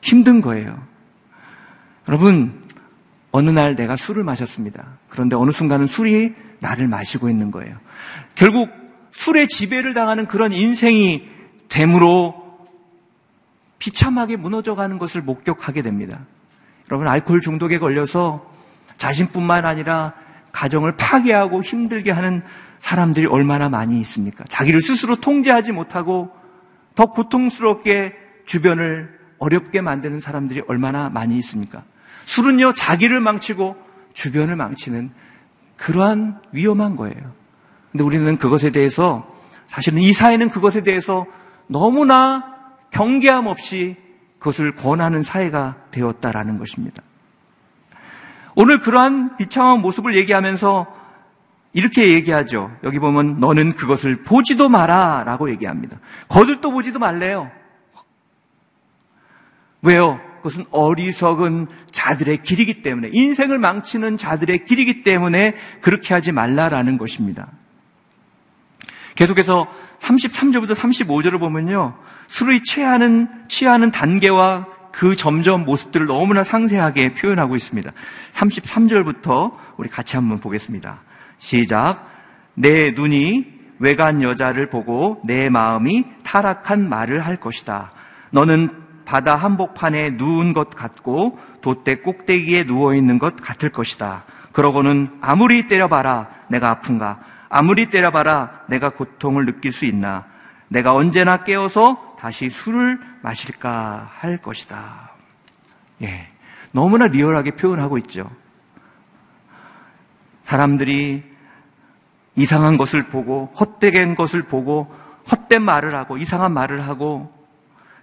힘든 0.00 0.40
거예요. 0.40 0.80
여러분, 2.08 2.62
어느 3.32 3.50
날 3.50 3.74
내가 3.74 3.96
술을 3.96 4.22
마셨습니다. 4.22 4.98
그런데 5.08 5.34
어느 5.34 5.50
순간은 5.50 5.88
술이 5.88 6.34
나를 6.60 6.86
마시고 6.86 7.28
있는 7.28 7.50
거예요. 7.50 7.76
결국 8.34 8.70
술의 9.12 9.48
지배를 9.48 9.94
당하는 9.94 10.26
그런 10.26 10.52
인생이 10.52 11.28
됨으로 11.68 12.46
비참하게 13.78 14.36
무너져가는 14.36 14.98
것을 14.98 15.22
목격하게 15.22 15.82
됩니다. 15.82 16.20
여러분, 16.90 17.08
알코올 17.08 17.40
중독에 17.40 17.78
걸려서 17.78 18.50
자신뿐만 18.96 19.66
아니라 19.66 20.14
가정을 20.52 20.96
파괴하고 20.96 21.62
힘들게 21.62 22.10
하는 22.10 22.42
사람들이 22.80 23.26
얼마나 23.26 23.68
많이 23.68 24.00
있습니까? 24.00 24.44
자기를 24.48 24.80
스스로 24.80 25.16
통제하지 25.16 25.72
못하고 25.72 26.30
더 26.94 27.06
고통스럽게 27.06 28.14
주변을 28.46 29.18
어렵게 29.38 29.80
만드는 29.80 30.20
사람들이 30.20 30.62
얼마나 30.68 31.10
많이 31.10 31.36
있습니까? 31.38 31.84
술은요, 32.24 32.74
자기를 32.74 33.20
망치고 33.20 33.76
주변을 34.14 34.56
망치는 34.56 35.10
그러한 35.76 36.40
위험한 36.52 36.96
거예요. 36.96 37.34
근데 37.96 38.04
우리는 38.04 38.36
그것에 38.36 38.72
대해서 38.72 39.26
사실은 39.68 40.00
이 40.02 40.12
사회는 40.12 40.50
그것에 40.50 40.82
대해서 40.82 41.24
너무나 41.66 42.44
경계함 42.90 43.46
없이 43.46 43.96
그것을 44.38 44.74
권하는 44.74 45.22
사회가 45.22 45.76
되었다라는 45.92 46.58
것입니다. 46.58 47.02
오늘 48.54 48.80
그러한 48.80 49.38
비참한 49.38 49.80
모습을 49.80 50.14
얘기하면서 50.14 50.86
이렇게 51.72 52.12
얘기하죠. 52.12 52.70
여기 52.84 52.98
보면 52.98 53.40
너는 53.40 53.72
그것을 53.72 54.24
보지도 54.24 54.68
마라 54.68 55.24
라고 55.24 55.48
얘기합니다. 55.48 55.98
거들떠 56.28 56.72
보지도 56.72 56.98
말래요. 56.98 57.50
왜요? 59.80 60.20
그것은 60.42 60.66
어리석은 60.70 61.68
자들의 61.90 62.42
길이기 62.42 62.82
때문에, 62.82 63.08
인생을 63.10 63.58
망치는 63.58 64.18
자들의 64.18 64.66
길이기 64.66 65.02
때문에 65.02 65.54
그렇게 65.80 66.12
하지 66.12 66.30
말라라는 66.30 66.98
것입니다. 66.98 67.48
계속해서 69.16 69.66
33절부터 70.00 70.74
35절을 70.74 71.40
보면요. 71.40 71.96
술을 72.28 72.62
취하는, 72.64 73.28
취하는 73.48 73.90
단계와 73.90 74.66
그 74.92 75.16
점점 75.16 75.64
모습들을 75.64 76.06
너무나 76.06 76.44
상세하게 76.44 77.14
표현하고 77.14 77.56
있습니다. 77.56 77.90
33절부터 78.32 79.52
우리 79.76 79.88
같이 79.88 80.16
한번 80.16 80.38
보겠습니다. 80.38 81.00
시작. 81.38 82.08
내 82.54 82.92
눈이 82.92 83.56
외간 83.78 84.22
여자를 84.22 84.70
보고 84.70 85.20
내 85.24 85.50
마음이 85.50 86.04
타락한 86.22 86.88
말을 86.88 87.26
할 87.26 87.36
것이다. 87.36 87.92
너는 88.30 88.70
바다 89.04 89.36
한복판에 89.36 90.12
누운 90.12 90.52
것 90.52 90.70
같고 90.70 91.38
돛대 91.60 91.96
꼭대기에 91.96 92.64
누워 92.64 92.94
있는 92.94 93.18
것 93.18 93.36
같을 93.36 93.70
것이다. 93.70 94.24
그러고는 94.52 95.08
아무리 95.20 95.68
때려봐라 95.68 96.28
내가 96.48 96.70
아픈가 96.70 97.20
아무리 97.56 97.88
때려봐라 97.88 98.64
내가 98.68 98.90
고통을 98.90 99.46
느낄 99.46 99.72
수 99.72 99.86
있나 99.86 100.26
내가 100.68 100.92
언제나 100.92 101.42
깨어서 101.42 102.16
다시 102.18 102.50
술을 102.50 102.98
마실까 103.22 104.10
할 104.12 104.36
것이다. 104.36 105.12
예. 106.02 106.28
너무나 106.72 107.06
리얼하게 107.06 107.52
표현하고 107.52 107.96
있죠. 107.98 108.30
사람들이 110.44 111.24
이상한 112.34 112.76
것을 112.76 113.04
보고 113.04 113.46
헛되게 113.58 114.14
것을 114.14 114.42
보고 114.42 114.94
헛된 115.30 115.62
말을 115.62 115.94
하고 115.94 116.18
이상한 116.18 116.52
말을 116.52 116.86
하고 116.86 117.32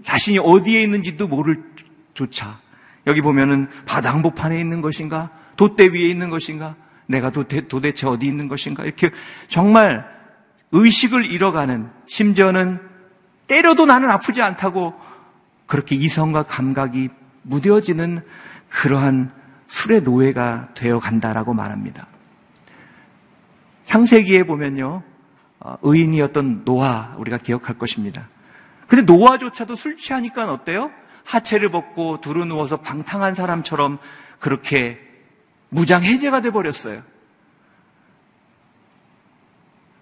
자신이 0.03 0.39
어디에 0.39 0.81
있는지도 0.81 1.27
모를 1.27 1.63
조차 2.15 2.59
여기 3.05 3.21
보면은 3.21 3.69
바다 3.85 4.11
항복판에 4.13 4.59
있는 4.59 4.81
것인가 4.81 5.29
돛대 5.57 5.89
위에 5.89 6.09
있는 6.09 6.31
것인가 6.31 6.75
내가 7.07 7.29
도대, 7.29 7.67
도대체 7.67 8.07
어디 8.07 8.25
있는 8.25 8.47
것인가 8.47 8.83
이렇게 8.83 9.11
정말 9.49 10.05
의식을 10.71 11.25
잃어가는 11.25 11.89
심지어는 12.07 12.79
때려도 13.47 13.85
나는 13.85 14.09
아프지 14.09 14.41
않다고 14.41 14.93
그렇게 15.65 15.95
이성과 15.95 16.43
감각이 16.43 17.09
무뎌지는 17.43 18.21
그러한 18.69 19.31
술의 19.67 20.01
노예가 20.01 20.69
되어 20.75 20.99
간다라고 20.99 21.53
말합니다. 21.53 22.07
창세기에 23.85 24.43
보면요, 24.43 25.03
어, 25.59 25.75
의인이었던 25.81 26.63
노아 26.65 27.13
우리가 27.17 27.37
기억할 27.37 27.77
것입니다. 27.77 28.29
근데 28.87 29.03
노아조차도 29.11 29.75
술 29.75 29.97
취하니까 29.97 30.51
어때요? 30.51 30.91
하체를 31.23 31.69
벗고 31.69 32.19
두루 32.21 32.45
누워서 32.45 32.77
방탕한 32.77 33.35
사람처럼 33.35 33.97
그렇게 34.39 34.99
무장 35.73 36.03
해제가 36.03 36.41
돼 36.41 36.51
버렸어요. 36.51 37.01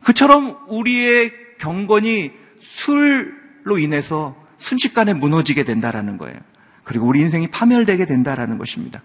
그처럼 0.03 0.57
우리의 0.67 1.31
경건이 1.59 2.31
술로 2.59 3.77
인해서 3.79 4.35
순식간에 4.57 5.13
무너지게 5.13 5.63
된다라는 5.63 6.17
거예요. 6.17 6.37
그리고 6.83 7.07
우리 7.07 7.19
인생이 7.19 7.47
파멸되게 7.47 8.05
된다라는 8.05 8.57
것입니다. 8.57 9.01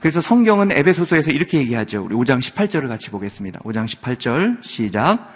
그래서 0.00 0.20
성경은 0.20 0.70
에베소서에서 0.70 1.30
이렇게 1.32 1.58
얘기하죠. 1.58 2.04
우리 2.04 2.14
5장 2.14 2.40
18절을 2.40 2.88
같이 2.88 3.10
보겠습니다. 3.10 3.60
5장 3.60 3.86
18절 3.86 4.62
시작. 4.62 5.32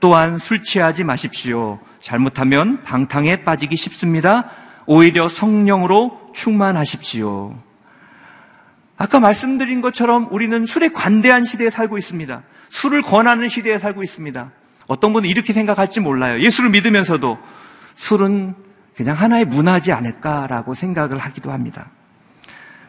또한 0.00 0.38
술 0.38 0.62
취하지 0.62 1.02
마십시오. 1.02 1.80
잘못하면 2.00 2.82
방탕에 2.84 3.42
빠지기 3.42 3.76
쉽습니다. 3.76 4.50
오히려 4.86 5.28
성령으로 5.28 6.30
충만하십시오. 6.34 7.67
아까 8.98 9.20
말씀드린 9.20 9.80
것처럼 9.80 10.26
우리는 10.30 10.66
술에 10.66 10.88
관대한 10.88 11.44
시대에 11.44 11.70
살고 11.70 11.96
있습니다. 11.98 12.42
술을 12.68 13.02
권하는 13.02 13.48
시대에 13.48 13.78
살고 13.78 14.02
있습니다. 14.02 14.50
어떤 14.88 15.12
분은 15.12 15.28
이렇게 15.28 15.52
생각할지 15.52 16.00
몰라요. 16.00 16.40
예수를 16.40 16.70
믿으면서도 16.70 17.38
술은 17.94 18.54
그냥 18.96 19.16
하나의 19.16 19.44
문화지 19.44 19.92
않을까라고 19.92 20.74
생각을 20.74 21.18
하기도 21.18 21.52
합니다. 21.52 21.90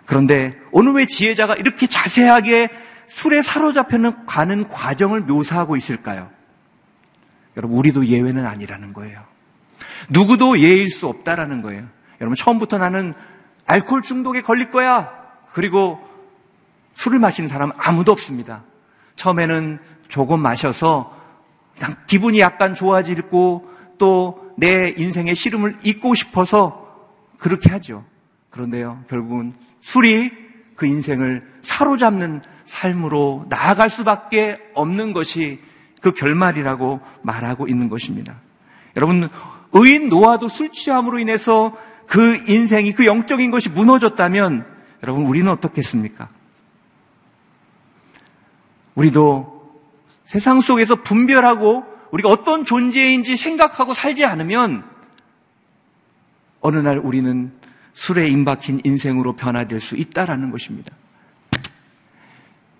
그런데 0.05 0.57
오늘 0.71 0.93
왜 0.93 1.05
지혜자가 1.05 1.55
이렇게 1.55 1.85
자세하게 1.85 2.69
술에 3.07 3.43
사로잡혀는 3.43 4.25
가는 4.25 4.67
과정을 4.67 5.21
묘사하고 5.21 5.75
있을까요? 5.75 6.31
여러분, 7.57 7.77
우리도 7.77 8.07
예외는 8.07 8.45
아니라는 8.45 8.93
거예요. 8.93 9.23
누구도 10.09 10.59
예일 10.59 10.89
수 10.89 11.07
없다라는 11.07 11.61
거예요. 11.61 11.87
여러분, 12.21 12.35
처음부터 12.35 12.79
나는 12.79 13.13
알코올 13.67 14.01
중독에 14.01 14.41
걸릴 14.41 14.71
거야. 14.71 15.18
그리고 15.53 15.99
술을 16.93 17.19
마시는 17.19 17.47
사람은 17.47 17.75
아무도 17.77 18.11
없습니다. 18.11 18.63
처음에는 19.15 19.79
조금 20.07 20.41
마셔서 20.41 21.15
기분이 22.07 22.39
약간 22.39 22.75
좋아지고 22.75 23.69
또 23.97 24.49
내 24.59 24.93
인생의 24.97 25.35
시름을 25.35 25.77
잊고 25.83 26.13
싶어서 26.15 26.85
그렇게 27.37 27.69
하죠. 27.71 28.03
그런데요, 28.49 29.03
결국은 29.07 29.53
술이 29.81 30.31
그 30.75 30.85
인생을 30.85 31.47
사로잡는 31.61 32.41
삶으로 32.65 33.45
나아갈 33.47 33.89
수밖에 33.89 34.59
없는 34.73 35.13
것이 35.13 35.61
그 36.01 36.11
결말이라고 36.11 36.99
말하고 37.21 37.67
있는 37.67 37.89
것입니다. 37.89 38.35
여러분, 38.97 39.29
의인 39.71 40.09
노아도 40.09 40.49
술 40.49 40.71
취함으로 40.71 41.19
인해서 41.19 41.75
그 42.07 42.35
인생이, 42.47 42.93
그 42.93 43.05
영적인 43.05 43.51
것이 43.51 43.69
무너졌다면 43.69 44.65
여러분, 45.03 45.25
우리는 45.25 45.49
어떻겠습니까? 45.51 46.29
우리도 48.95 49.59
세상 50.25 50.61
속에서 50.61 50.95
분별하고 51.03 51.83
우리가 52.11 52.29
어떤 52.29 52.65
존재인지 52.65 53.37
생각하고 53.37 53.93
살지 53.93 54.25
않으면 54.25 54.83
어느 56.61 56.77
날 56.77 56.97
우리는 56.97 57.51
술에 57.93 58.27
임박힌 58.27 58.81
인생으로 58.83 59.35
변화될 59.35 59.79
수 59.79 59.95
있다라는 59.95 60.51
것입니다. 60.51 60.93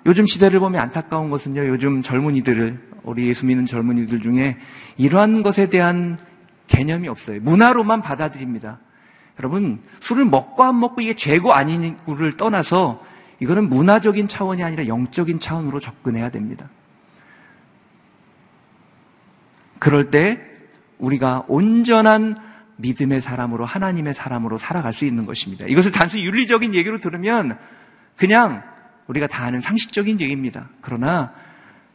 요즘 0.06 0.26
시대를 0.26 0.60
보면 0.60 0.82
안타까운 0.82 1.30
것은요, 1.30 1.68
요즘 1.68 2.02
젊은이들을, 2.02 2.90
우리 3.04 3.28
예수 3.28 3.46
믿는 3.46 3.66
젊은이들 3.66 4.22
중에 4.22 4.58
이러한 4.98 5.44
것에 5.44 5.70
대한 5.70 6.18
개념이 6.68 7.08
없어요. 7.08 7.42
문화로만 7.42 8.02
받아들입니다. 8.02 8.80
여러분, 9.40 9.82
술을 10.02 10.26
먹고 10.26 10.64
안 10.64 10.80
먹고 10.80 11.02
이게 11.02 11.16
죄고 11.16 11.54
아니고를 11.54 12.38
떠나서 12.38 13.02
이거는 13.40 13.70
문화적인 13.70 14.28
차원이 14.28 14.64
아니라 14.64 14.88
영적인 14.88 15.40
차원으로 15.40 15.80
접근해야 15.80 16.30
됩니다. 16.30 16.70
그럴 19.80 20.12
때 20.12 20.42
우리가 20.98 21.46
온전한 21.48 22.36
믿음의 22.76 23.22
사람으로 23.22 23.66
하나님의 23.66 24.14
사람으로 24.14 24.58
살아갈 24.58 24.92
수 24.92 25.06
있는 25.06 25.26
것입니다. 25.26 25.66
이것을 25.68 25.92
단순히 25.92 26.26
윤리적인 26.26 26.76
얘기로 26.76 27.00
들으면 27.00 27.58
그냥 28.18 28.62
우리가 29.08 29.28
다 29.28 29.46
아는 29.46 29.62
상식적인 29.62 30.20
얘기입니다. 30.20 30.70
그러나 30.82 31.34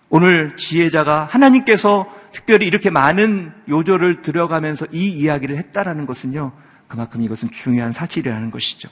오늘 0.09 0.57
지혜자가 0.57 1.29
하나님께서 1.31 2.07
특별히 2.33 2.67
이렇게 2.67 2.89
많은 2.91 3.53
요절을 3.69 4.23
들어가면서 4.23 4.87
이 4.93 5.09
이야기를 5.09 5.57
했다라는 5.57 6.07
것은요. 6.07 6.53
그만큼 6.89 7.23
이것은 7.23 7.51
중요한 7.51 7.93
사실이라는 7.93 8.51
것이죠. 8.51 8.89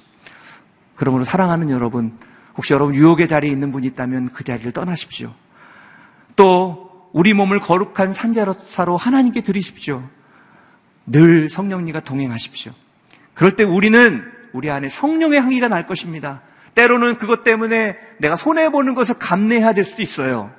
그러므로 0.94 1.24
사랑하는 1.24 1.70
여러분, 1.70 2.18
혹시 2.57 2.72
여러분 2.74 2.94
유혹의 2.94 3.28
자리에 3.28 3.50
있는 3.50 3.70
분이 3.70 3.87
있다면 3.88 4.28
그 4.28 4.44
자리를 4.44 4.70
떠나십시오. 4.72 5.35
또 6.37 7.11
우리 7.12 7.35
몸을 7.35 7.61
거룩한 7.61 8.12
산자로사로 8.12 8.96
하나님께 8.96 9.42
드리십시오. 9.42 10.09
늘 11.07 11.48
성령님과 11.50 12.00
동행하십시오. 12.00 12.72
그럴 13.35 13.57
때 13.57 13.64
우리는 13.64 14.22
우리 14.52 14.70
안에 14.70 14.88
성령의 14.88 15.40
향기가 15.40 15.68
날 15.68 15.87
것입니다. 15.87 16.42
때로는 16.74 17.18
그것 17.18 17.44
때문에 17.44 17.96
내가 18.18 18.37
손해보는 18.37 18.94
것을 18.94 19.18
감내해야 19.18 19.74
될 19.74 19.85
수도 19.85 20.02
있어요. 20.02 20.50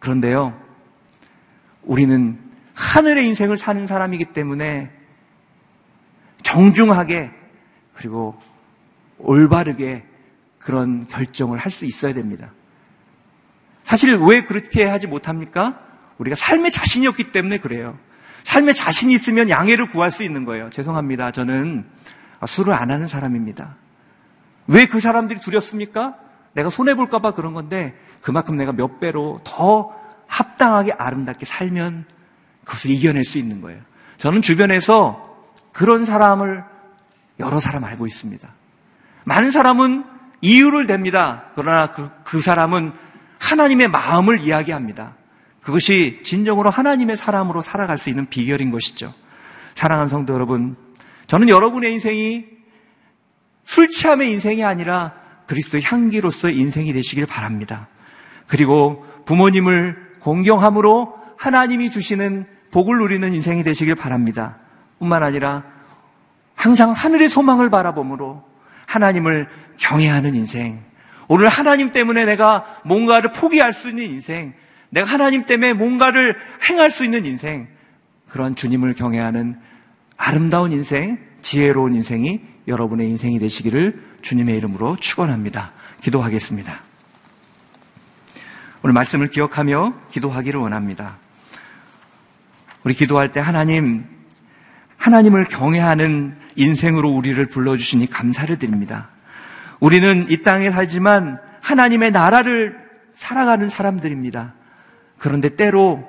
그런데요, 0.00 0.58
우리는 1.82 2.38
하늘의 2.74 3.26
인생을 3.28 3.56
사는 3.56 3.86
사람이기 3.86 4.26
때문에 4.26 4.90
정중하게 6.44 7.30
그리고 7.92 8.40
올바르게 9.18 10.04
그런 10.58 11.06
결정을 11.08 11.58
할 11.58 11.70
수 11.70 11.84
있어야 11.84 12.12
됩니다. 12.14 12.52
사실 13.84 14.14
왜 14.16 14.42
그렇게 14.44 14.84
하지 14.84 15.06
못합니까? 15.06 15.80
우리가 16.18 16.36
삶의 16.36 16.70
자신이 16.70 17.06
없기 17.08 17.32
때문에 17.32 17.58
그래요. 17.58 17.98
삶에 18.44 18.72
자신이 18.72 19.12
있으면 19.14 19.50
양해를 19.50 19.88
구할 19.90 20.10
수 20.10 20.22
있는 20.22 20.44
거예요. 20.44 20.70
죄송합니다. 20.70 21.32
저는 21.32 21.84
술을 22.46 22.72
안 22.74 22.90
하는 22.90 23.08
사람입니다. 23.08 23.76
왜 24.66 24.86
그 24.86 25.00
사람들이 25.00 25.40
두렵습니까? 25.40 26.16
내가 26.54 26.70
손해볼까봐 26.70 27.32
그런 27.32 27.52
건데 27.52 27.98
그만큼 28.22 28.56
내가 28.56 28.72
몇 28.72 29.00
배로 29.00 29.40
더 29.44 29.92
합당하게 30.26 30.92
아름답게 30.92 31.44
살면 31.44 32.06
그것을 32.64 32.90
이겨낼 32.90 33.24
수 33.24 33.38
있는 33.38 33.60
거예요. 33.60 33.80
저는 34.18 34.40
주변에서 34.40 35.33
그런 35.74 36.06
사람을 36.06 36.64
여러 37.40 37.60
사람 37.60 37.84
알고 37.84 38.06
있습니다. 38.06 38.48
많은 39.24 39.50
사람은 39.50 40.04
이유를 40.40 40.86
댑니다. 40.86 41.46
그러나 41.54 41.90
그, 41.90 42.08
그 42.22 42.40
사람은 42.40 42.92
하나님의 43.40 43.88
마음을 43.88 44.40
이야기합니다. 44.40 45.16
그것이 45.60 46.20
진정으로 46.22 46.70
하나님의 46.70 47.16
사람으로 47.16 47.60
살아갈 47.60 47.98
수 47.98 48.08
있는 48.08 48.26
비결인 48.26 48.70
것이죠. 48.70 49.12
사랑하는 49.74 50.08
성도 50.08 50.32
여러분, 50.32 50.76
저는 51.26 51.48
여러분의 51.48 51.92
인생이 51.94 52.44
술 53.64 53.88
취함의 53.88 54.30
인생이 54.30 54.62
아니라 54.62 55.14
그리스도의 55.46 55.82
향기로서의 55.82 56.56
인생이 56.56 56.92
되시길 56.92 57.26
바랍니다. 57.26 57.88
그리고 58.46 59.04
부모님을 59.24 60.12
공경함으로 60.20 61.18
하나님이 61.36 61.90
주시는 61.90 62.46
복을 62.70 62.98
누리는 62.98 63.34
인생이 63.34 63.64
되시길 63.64 63.96
바랍니다. 63.96 64.58
뿐만 65.04 65.22
아니라 65.22 65.62
항상 66.54 66.92
하늘의 66.92 67.28
소망을 67.28 67.70
바라봄으로 67.70 68.42
하나님을 68.86 69.48
경외하는 69.76 70.34
인생. 70.34 70.82
오늘 71.28 71.48
하나님 71.48 71.92
때문에 71.92 72.24
내가 72.24 72.64
뭔가를 72.84 73.32
포기할 73.32 73.72
수 73.72 73.88
있는 73.88 74.04
인생. 74.04 74.54
내가 74.90 75.06
하나님 75.06 75.44
때문에 75.44 75.72
뭔가를 75.74 76.36
행할 76.68 76.90
수 76.90 77.04
있는 77.04 77.24
인생. 77.26 77.68
그런 78.28 78.54
주님을 78.54 78.94
경외하는 78.94 79.60
아름다운 80.16 80.72
인생, 80.72 81.18
지혜로운 81.42 81.94
인생이 81.94 82.40
여러분의 82.66 83.08
인생이 83.10 83.38
되시기를 83.38 84.02
주님의 84.22 84.56
이름으로 84.56 84.96
축원합니다. 84.96 85.72
기도하겠습니다. 86.00 86.80
오늘 88.82 88.94
말씀을 88.94 89.28
기억하며 89.28 89.94
기도하기를 90.10 90.60
원합니다. 90.60 91.18
우리 92.84 92.94
기도할 92.94 93.32
때 93.32 93.40
하나님, 93.40 94.13
하나님을 94.96 95.44
경외하는 95.44 96.36
인생으로 96.56 97.10
우리를 97.10 97.44
불러주시니 97.46 98.08
감사를 98.08 98.58
드립니다. 98.58 99.08
우리는 99.80 100.26
이 100.28 100.42
땅에 100.42 100.70
살지만 100.70 101.38
하나님의 101.60 102.10
나라를 102.10 102.76
살아가는 103.14 103.68
사람들입니다. 103.68 104.54
그런데 105.18 105.56
때로 105.56 106.08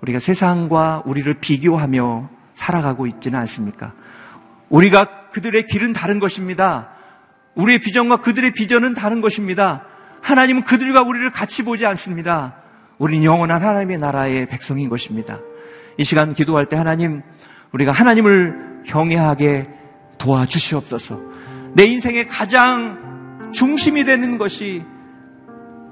우리가 0.00 0.18
세상과 0.18 1.02
우리를 1.06 1.32
비교하며 1.34 2.30
살아가고 2.54 3.06
있지는 3.06 3.38
않습니까? 3.40 3.92
우리가 4.68 5.30
그들의 5.30 5.66
길은 5.66 5.92
다른 5.92 6.18
것입니다. 6.18 6.90
우리의 7.54 7.80
비전과 7.80 8.18
그들의 8.18 8.52
비전은 8.52 8.94
다른 8.94 9.20
것입니다. 9.20 9.84
하나님은 10.20 10.62
그들과 10.62 11.02
우리를 11.02 11.30
같이 11.32 11.62
보지 11.62 11.84
않습니다. 11.86 12.54
우리는 12.98 13.24
영원한 13.24 13.62
하나님의 13.62 13.98
나라의 13.98 14.46
백성인 14.46 14.88
것입니다. 14.88 15.38
이 15.98 16.04
시간 16.04 16.34
기도할 16.34 16.66
때 16.66 16.76
하나님, 16.76 17.22
우리가 17.72 17.92
하나님을 17.92 18.82
경외하게 18.86 19.66
도와주시옵소서. 20.18 21.20
내 21.74 21.84
인생의 21.84 22.28
가장 22.28 23.50
중심이 23.52 24.04
되는 24.04 24.38
것이 24.38 24.84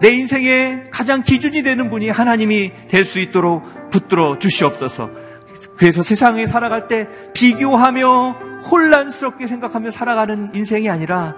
내 0.01 0.11
인생의 0.11 0.91
가장 0.91 1.23
기준이 1.23 1.63
되는 1.63 1.91
분이 1.91 2.09
하나님이 2.09 2.73
될 2.89 3.05
수 3.05 3.19
있도록 3.19 3.91
붙들어 3.91 4.39
주시옵소서. 4.39 5.11
그래서 5.77 6.03
세상에 6.03 6.47
살아갈 6.47 6.89
때 6.89 7.07
비교하며 7.35 8.31
혼란스럽게 8.71 9.47
생각하며 9.47 9.91
살아가는 9.91 10.49
인생이 10.55 10.89
아니라 10.89 11.35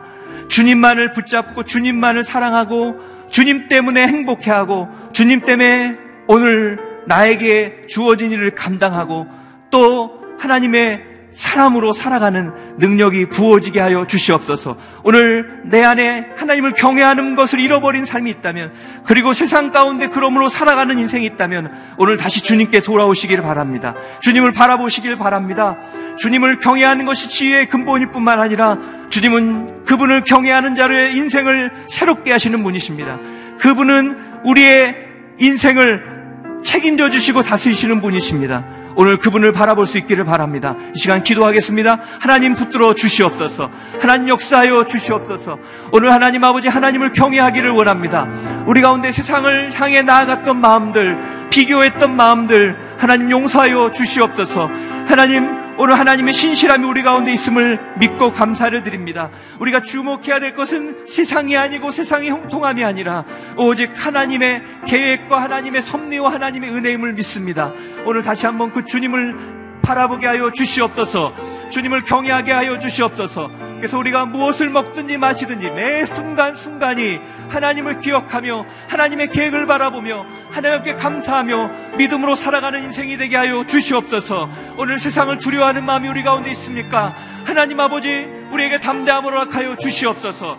주님만을 0.49 1.12
붙잡고 1.12 1.64
주님만을 1.64 2.24
사랑하고 2.24 2.97
주님 3.30 3.68
때문에 3.68 4.07
행복해하고 4.07 4.88
주님 5.12 5.40
때문에 5.40 5.97
오늘 6.28 6.78
나에게 7.07 7.86
주어진 7.88 8.30
일을 8.30 8.55
감당하고 8.55 9.26
또 9.70 10.22
하나님의 10.43 11.12
사람으로 11.32 11.95
살아가는 11.95 12.53
능력이 12.76 13.26
부어지게 13.30 13.80
하여 13.80 14.07
주시옵소서. 14.07 14.76
오늘 15.03 15.62
내 15.64 15.82
안에 15.82 16.26
하나님을 16.36 16.72
경외하는 16.72 17.36
것을 17.36 17.59
잃어버린 17.61 18.05
삶이 18.05 18.28
있다면, 18.30 18.72
그리고 19.07 19.32
세상 19.32 19.72
가운데 19.72 20.09
그러므로 20.09 20.51
살아가는 20.51 20.99
인생이 20.99 21.24
있다면, 21.24 21.72
오늘 21.97 22.18
다시 22.18 22.43
주님께 22.43 22.80
돌아오시기를 22.80 23.43
바랍니다. 23.43 23.95
주님을 24.20 24.53
바라보시길 24.53 25.16
바랍니다. 25.16 25.78
주님을 26.18 26.61
경외하는 26.61 27.07
것이 27.07 27.30
지혜의 27.30 27.68
근본일 27.68 28.11
뿐만 28.11 28.38
아니라, 28.38 28.76
주님은 29.09 29.84
그분을 29.84 30.24
경외하는 30.24 30.74
자의 30.74 31.16
인생을 31.16 31.70
새롭게 31.88 32.32
하시는 32.32 32.62
분이십니다. 32.62 33.18
그분은 33.59 34.43
우리의 34.45 34.97
인생을 35.38 36.61
책임져 36.62 37.09
주시고 37.09 37.43
다스리시는 37.43 38.03
분이십니다. 38.03 38.82
오늘 38.97 39.18
그분을 39.18 39.53
바라볼 39.53 39.86
수 39.86 39.99
있기를 39.99 40.24
바랍니다. 40.24 40.74
이 40.95 40.99
시간 40.99 41.22
기도하겠습니다. 41.22 41.99
하나님 42.20 42.55
붙들어 42.55 42.95
주시옵소서. 42.95 43.70
하나님 44.01 44.28
역사하여 44.28 44.84
주시옵소서. 44.86 45.59
오늘 45.93 46.12
하나님 46.12 46.45
아버지 46.45 46.68
하나님을 46.68 47.12
경외하기를 47.12 47.70
원합니다. 47.70 48.26
우리 48.66 48.80
가운데 48.80 49.12
세상을 49.12 49.72
향해 49.74 50.03
나아갔던 50.03 50.57
마음들, 50.61 51.49
비교했던 51.51 52.14
마음들 52.14 52.76
하나님 52.99 53.30
용서하여 53.30 53.93
주시옵소서. 53.93 54.68
하나님 55.07 55.62
오늘 55.79 55.99
하나님의 55.99 56.35
신실함이 56.35 56.85
우리 56.85 57.03
가운데 57.03 57.33
있음을 57.33 57.81
믿고 57.99 58.33
감사를 58.33 58.83
드립니다. 58.83 59.31
우리가 59.59 59.81
주목해야 59.81 60.39
될 60.39 60.55
것은 60.55 61.07
세상이 61.07 61.57
아니고 61.57 61.93
세상의 61.93 62.31
형통함이 62.31 62.85
아니라 62.85 63.25
오직 63.57 63.91
하나님의 63.95 64.62
계획과 64.87 65.41
하나님의 65.43 65.83
섭리와 65.83 66.33
하나님의 66.33 66.70
은혜임을 66.70 67.14
믿습니다. 67.14 67.73
오늘 68.05 68.23
다시 68.23 68.47
한번 68.47 68.73
그 68.73 68.85
주님을 68.85 69.62
바라보게 69.83 70.26
하여 70.26 70.51
주시옵소서. 70.53 71.33
주님을 71.70 72.05
경외하게 72.05 72.53
하여 72.53 72.78
주시옵소서. 72.78 73.51
그래서 73.76 73.99
우리가 73.99 74.26
무엇을 74.26 74.70
먹든지 74.70 75.18
마시든지 75.18 75.70
매 75.70 76.05
순간순간이 76.05 77.18
하나님을 77.49 78.01
기억하며 78.01 78.64
하나님의 78.89 79.30
계획을 79.33 79.66
바라보며 79.66 80.24
하나님께 80.53 80.95
감사하며 80.95 81.97
믿음으로 81.97 82.37
살아가는 82.37 82.80
인생이 82.80 83.16
되게 83.16 83.37
하여 83.37 83.66
주시옵소서. 83.66 84.49
오늘 84.76 85.01
세상을 85.01 85.37
두려워하는 85.39 85.85
마음이 85.85 86.09
우리 86.09 86.22
가운데 86.22 86.53
있습니까? 86.53 87.12
하나님 87.45 87.80
아버지 87.80 88.28
우리에게 88.53 88.78
담대함으로 88.78 89.51
하여 89.51 89.76
주시옵소서. 89.76 90.59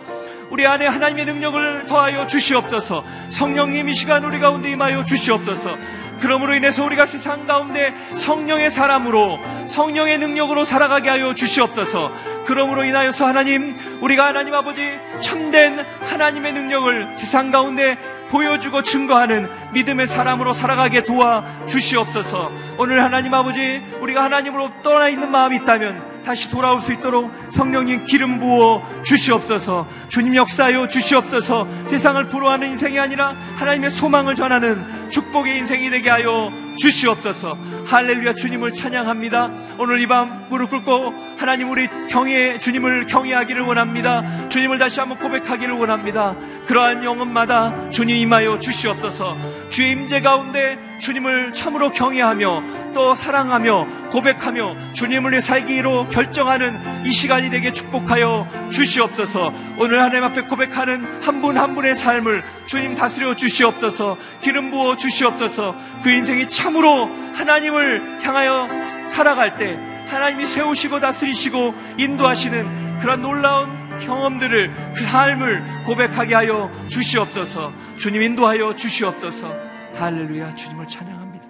우리 0.50 0.66
안에 0.66 0.86
하나님의 0.86 1.24
능력을 1.24 1.86
더하여 1.86 2.26
주시옵소서. 2.26 3.04
성령님 3.30 3.88
이 3.88 3.94
시간 3.94 4.24
우리 4.24 4.38
가운데 4.38 4.70
임하여 4.70 5.04
주시옵소서. 5.04 5.76
그러므로 6.24 6.54
인해서 6.54 6.82
우리가 6.82 7.04
세상 7.04 7.46
가운데 7.46 7.94
성령의 8.14 8.70
사람으로 8.70 9.38
성령의 9.68 10.16
능력으로 10.16 10.64
살아가게 10.64 11.10
하여 11.10 11.34
주시옵소서. 11.34 12.10
그러므로 12.46 12.82
인하여서 12.84 13.26
하나님 13.26 13.76
우리가 14.00 14.28
하나님 14.28 14.54
아버지 14.54 14.98
참된 15.20 15.78
하나님의 16.00 16.54
능력을 16.54 17.16
세상 17.18 17.50
가운데 17.50 17.98
보여주고 18.30 18.82
증거하는 18.82 19.50
믿음의 19.74 20.06
사람으로 20.06 20.54
살아가게 20.54 21.04
도와 21.04 21.44
주시옵소서. 21.66 22.50
오늘 22.78 23.04
하나님 23.04 23.34
아버지 23.34 23.82
우리가 24.00 24.24
하나님으로 24.24 24.82
떠나 24.82 25.10
있는 25.10 25.30
마음이 25.30 25.56
있다면 25.56 26.13
다시 26.24 26.50
돌아올 26.50 26.80
수 26.80 26.92
있도록 26.92 27.30
성령님 27.50 28.06
기름 28.06 28.38
부어 28.38 28.82
주시옵소서. 29.04 29.86
주님 30.08 30.34
역사하여 30.34 30.88
주시옵소서. 30.88 31.68
세상을 31.86 32.28
부러워하는 32.28 32.70
인생이 32.70 32.98
아니라 32.98 33.34
하나님의 33.56 33.90
소망을 33.90 34.34
전하는 34.34 35.10
축복의 35.10 35.58
인생이 35.58 35.90
되게 35.90 36.10
하여 36.10 36.50
주시옵소서. 36.76 37.56
할렐루야 37.86 38.34
주님을 38.34 38.72
찬양합니다. 38.72 39.50
오늘 39.78 40.00
이 40.00 40.06
밤 40.06 40.46
무릎 40.50 40.70
꿇고 40.70 41.12
하나님 41.38 41.70
우리 41.70 41.88
경외 42.10 42.58
주님을 42.58 43.06
경외하기를 43.06 43.62
원합니다. 43.62 44.48
주님을 44.48 44.78
다시 44.78 45.00
한번 45.00 45.18
고백하기를 45.18 45.74
원합니다. 45.74 46.34
그러한 46.66 47.04
영혼마다 47.04 47.90
주님 47.90 48.16
임하여 48.16 48.58
주시옵소서. 48.58 49.36
주의 49.70 49.92
임재 49.92 50.20
가운데 50.20 50.78
주님을 51.00 51.52
참으로 51.52 51.90
경외하며 51.90 52.92
또 52.94 53.14
사랑하며 53.14 54.10
고백하며 54.10 54.92
주님을 54.94 55.32
위해 55.32 55.40
살기로 55.40 56.08
결정하는 56.08 57.04
이 57.04 57.12
시간이 57.12 57.50
되게 57.50 57.72
축복하여 57.72 58.70
주시옵소서. 58.72 59.52
오늘 59.76 60.00
하나님 60.00 60.22
앞에 60.24 60.42
고백하는 60.42 61.22
한 61.22 61.40
분한 61.40 61.64
한 61.64 61.74
분의 61.74 61.96
삶을 61.96 62.44
주님 62.66 62.94
다스려 62.94 63.34
주시옵소서. 63.34 64.16
기름 64.40 64.70
부어 64.70 64.96
주시옵소서. 64.96 65.74
그 66.02 66.10
인생이 66.10 66.48
참으로 66.48 67.06
하나님을 67.34 68.24
향하여 68.24 68.68
살아갈 69.10 69.56
때 69.56 69.74
하나님이 70.08 70.46
세우시고 70.46 71.00
다스리시고 71.00 71.74
인도하시는 71.98 73.00
그런 73.00 73.22
놀라운 73.22 73.98
경험들을 74.00 74.94
그 74.94 75.04
삶을 75.04 75.84
고백하게 75.84 76.34
하여 76.34 76.70
주시옵소서. 76.88 77.72
주님 77.98 78.22
인도하여 78.22 78.76
주시옵소서. 78.76 79.52
할렐루야. 79.96 80.54
주님을 80.54 80.86
찬양합니다. 80.86 81.46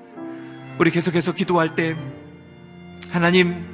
우리 0.79 0.91
계속해서 0.91 1.33
기도할 1.33 1.75
때 1.75 1.95
하나님 3.11 3.67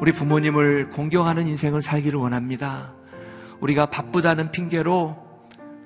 우리 0.00 0.12
부모님을 0.12 0.90
공경하는 0.90 1.46
인생을 1.46 1.82
살기를 1.82 2.18
원합니다. 2.18 2.95
우리가 3.60 3.86
바쁘다는 3.86 4.50
핑계로 4.50 5.16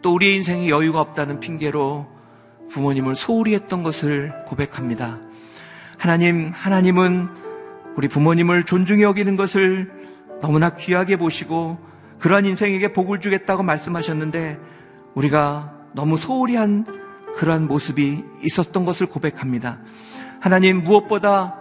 또 0.03 0.14
우리 0.14 0.35
인생에 0.37 0.68
여유가 0.68 1.01
없다는 1.01 1.41
핑계로 1.41 2.07
부모님을 2.71 3.14
소홀히 3.14 3.55
했던 3.55 3.83
것을 3.83 4.33
고백합니다. 4.47 5.18
하나님, 5.99 6.51
하나님은 6.55 7.29
우리 7.97 8.09
부모님을 8.09 8.64
존중해 8.64 9.03
여기는 9.03 9.37
것을 9.37 9.91
너무나 10.41 10.71
귀하게 10.71 11.16
보시고 11.16 11.79
그러한 12.18 12.47
인생에게 12.47 12.93
복을 12.93 13.21
주겠다고 13.21 13.62
말씀하셨는데 13.62 14.59
우리가 15.14 15.75
너무 15.93 16.16
소홀히 16.16 16.57
한 16.57 16.87
그러한 17.35 17.66
모습이 17.66 18.23
있었던 18.43 18.85
것을 18.85 19.07
고백합니다. 19.07 19.81
하나님 20.41 20.83
무엇보다 20.83 21.57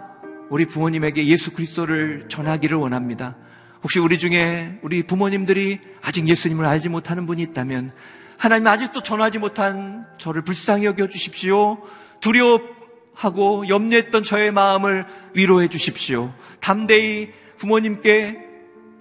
우리 0.48 0.66
부모님에게 0.66 1.26
예수 1.26 1.52
그리스도를 1.52 2.26
전하기를 2.28 2.76
원합니다. 2.76 3.36
혹시 3.82 3.98
우리 3.98 4.18
중에 4.18 4.78
우리 4.82 5.02
부모님들이 5.02 5.80
아직 6.02 6.28
예수님을 6.28 6.66
알지 6.66 6.88
못하는 6.88 7.26
분이 7.26 7.42
있다면 7.42 7.92
하나님 8.36 8.66
아직도 8.66 9.02
전하지 9.02 9.38
못한 9.38 10.06
저를 10.18 10.42
불쌍히 10.42 10.86
여겨 10.86 11.08
주십시오. 11.08 11.78
두려워하고 12.20 13.68
염려했던 13.68 14.22
저의 14.22 14.50
마음을 14.50 15.06
위로해 15.34 15.68
주십시오. 15.68 16.32
담대히 16.60 17.32
부모님께 17.58 18.38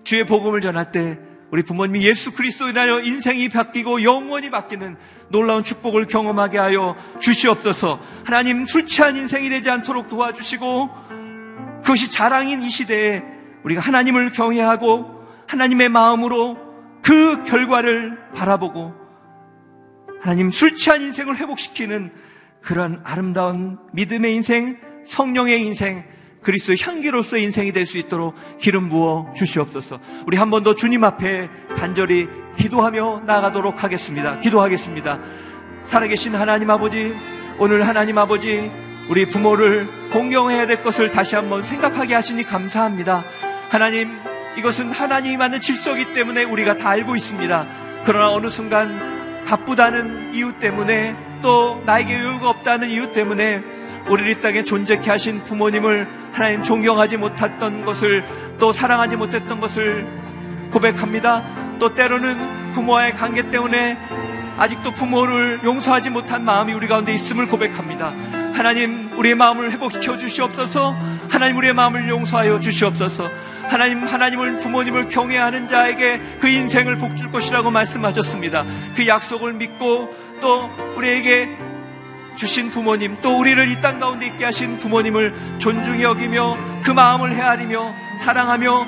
주의 0.04 0.26
복음을 0.26 0.62
전할 0.62 0.92
때 0.92 1.20
우리 1.52 1.64
부모님이 1.64 2.06
예수 2.06 2.34
그리스도 2.34 2.70
인하여 2.70 3.00
인생이 3.00 3.50
바뀌고 3.50 4.04
영원히 4.04 4.50
바뀌는 4.50 4.98
놀라운 5.30 5.64
축복을 5.64 6.08
경험하게 6.08 6.58
하여 6.58 6.96
주시옵소서. 7.20 8.00
하나님 8.26 8.66
술 8.66 8.86
취한 8.86 9.16
인생이 9.16 9.50
되지 9.50 9.70
않도록 9.70 10.10
도와주시고 10.10 10.90
그것이 11.82 12.12
자랑인 12.12 12.62
이 12.62 12.70
시대에 12.70 13.24
우리가 13.64 13.82
하나님을 13.82 14.32
경외하고 14.32 15.06
하나님의 15.48 15.90
마음으로 15.90 16.58
그 17.02 17.44
결과를 17.44 18.18
바라보고 18.36 18.94
하나님 20.22 20.52
술 20.52 20.76
취한 20.76 21.02
인생을 21.02 21.38
회복시키는 21.38 22.12
그런 22.62 23.02
아름다운 23.06 23.78
믿음의 23.94 24.36
인생, 24.36 24.78
성령의 25.06 25.62
인생, 25.62 26.04
그리스도 26.44 26.74
향기로서 26.80 27.38
인생이 27.38 27.72
될 27.74 27.86
수 27.86 27.98
있도록 27.98 28.36
기름 28.60 28.90
부어 28.90 29.34
주시옵소서. 29.36 30.00
우리 30.26 30.38
한 30.38 30.50
번 30.50 30.64
더 30.64 30.76
주님 30.76 31.04
앞에 31.04 31.50
간절히 31.78 32.28
기도하며 32.58 33.24
나가도록 33.26 33.84
하겠습니다. 33.84 34.40
기도하겠습니다. 34.42 35.20
살아계신 35.86 36.36
하나님 36.36 36.70
아버지, 36.70 37.16
오늘 37.58 37.88
하나님 37.88 38.18
아버지, 38.18 38.72
우리 39.10 39.26
부모를 39.28 39.88
공경해야 40.12 40.68
될 40.68 40.84
것을 40.84 41.12
다시 41.12 41.36
한번 41.36 41.64
생각하게 41.64 42.14
하시니 42.16 42.44
감사합니다. 42.44 43.24
하나님, 43.70 44.18
이것은 44.58 44.92
하나님이 44.92 45.38
만든 45.38 45.62
질서이기 45.62 46.14
때문에 46.14 46.44
우리가 46.44 46.76
다 46.76 46.90
알고 46.90 47.16
있습니다. 47.16 47.68
그러나 48.04 48.32
어느 48.32 48.48
순간 48.48 49.44
바쁘다는 49.46 50.34
이유 50.34 50.54
때문에 50.60 51.16
또 51.42 51.82
나에게 51.86 52.14
여유가 52.16 52.50
없다는 52.50 52.90
이유 52.90 53.14
때문에 53.14 53.62
우리 54.10 54.32
이 54.32 54.42
땅에 54.42 54.64
존재케 54.64 55.10
하신 55.10 55.44
부모님을 55.44 56.08
하나님 56.34 56.64
존경하지 56.64 57.18
못했던 57.18 57.86
것을 57.86 58.26
또 58.60 58.72
사랑하지 58.72 59.16
못했던 59.16 59.60
것을 59.60 60.08
고백합니다. 60.72 61.44
또 61.80 61.94
때로는 61.94 62.74
부모와의 62.74 63.16
관계 63.16 63.50
때문에 63.50 63.98
아직도 64.58 64.92
부모를 64.92 65.62
용서하지 65.64 66.10
못한 66.10 66.44
마음이 66.44 66.74
우리 66.74 66.88
가운데 66.88 67.14
있음을 67.14 67.48
고백합니다. 67.48 68.14
하나님, 68.54 69.10
우리의 69.18 69.36
마음을 69.36 69.72
회복시켜 69.72 70.18
주시옵소서. 70.18 70.94
하나님, 71.30 71.56
우리의 71.58 71.74
마음을 71.74 72.10
용서하여 72.10 72.60
주시옵소서. 72.60 73.30
하나님, 73.70 74.04
하나님을 74.06 74.60
부모님을 74.60 75.10
경외하는 75.10 75.68
자에게 75.70 76.20
그 76.40 76.48
인생을 76.48 76.98
복 76.98 77.16
줄 77.16 77.32
것이라고 77.32 77.70
말씀하셨습니다. 77.72 78.66
그 78.96 79.08
약속을 79.08 79.54
믿고 79.54 80.14
또 80.42 80.70
우리에게 80.98 81.56
주신 82.36 82.70
부모님, 82.70 83.18
또 83.22 83.38
우리를 83.38 83.68
이 83.70 83.82
땅 83.82 84.00
가운데 84.00 84.26
있게 84.28 84.46
하신 84.46 84.78
부모님을 84.80 85.34
존중히 85.60 86.04
여기며 86.04 86.58
그 86.84 86.92
마음을 86.92 87.36
헤아리며 87.36 87.94
사랑하며 88.24 88.86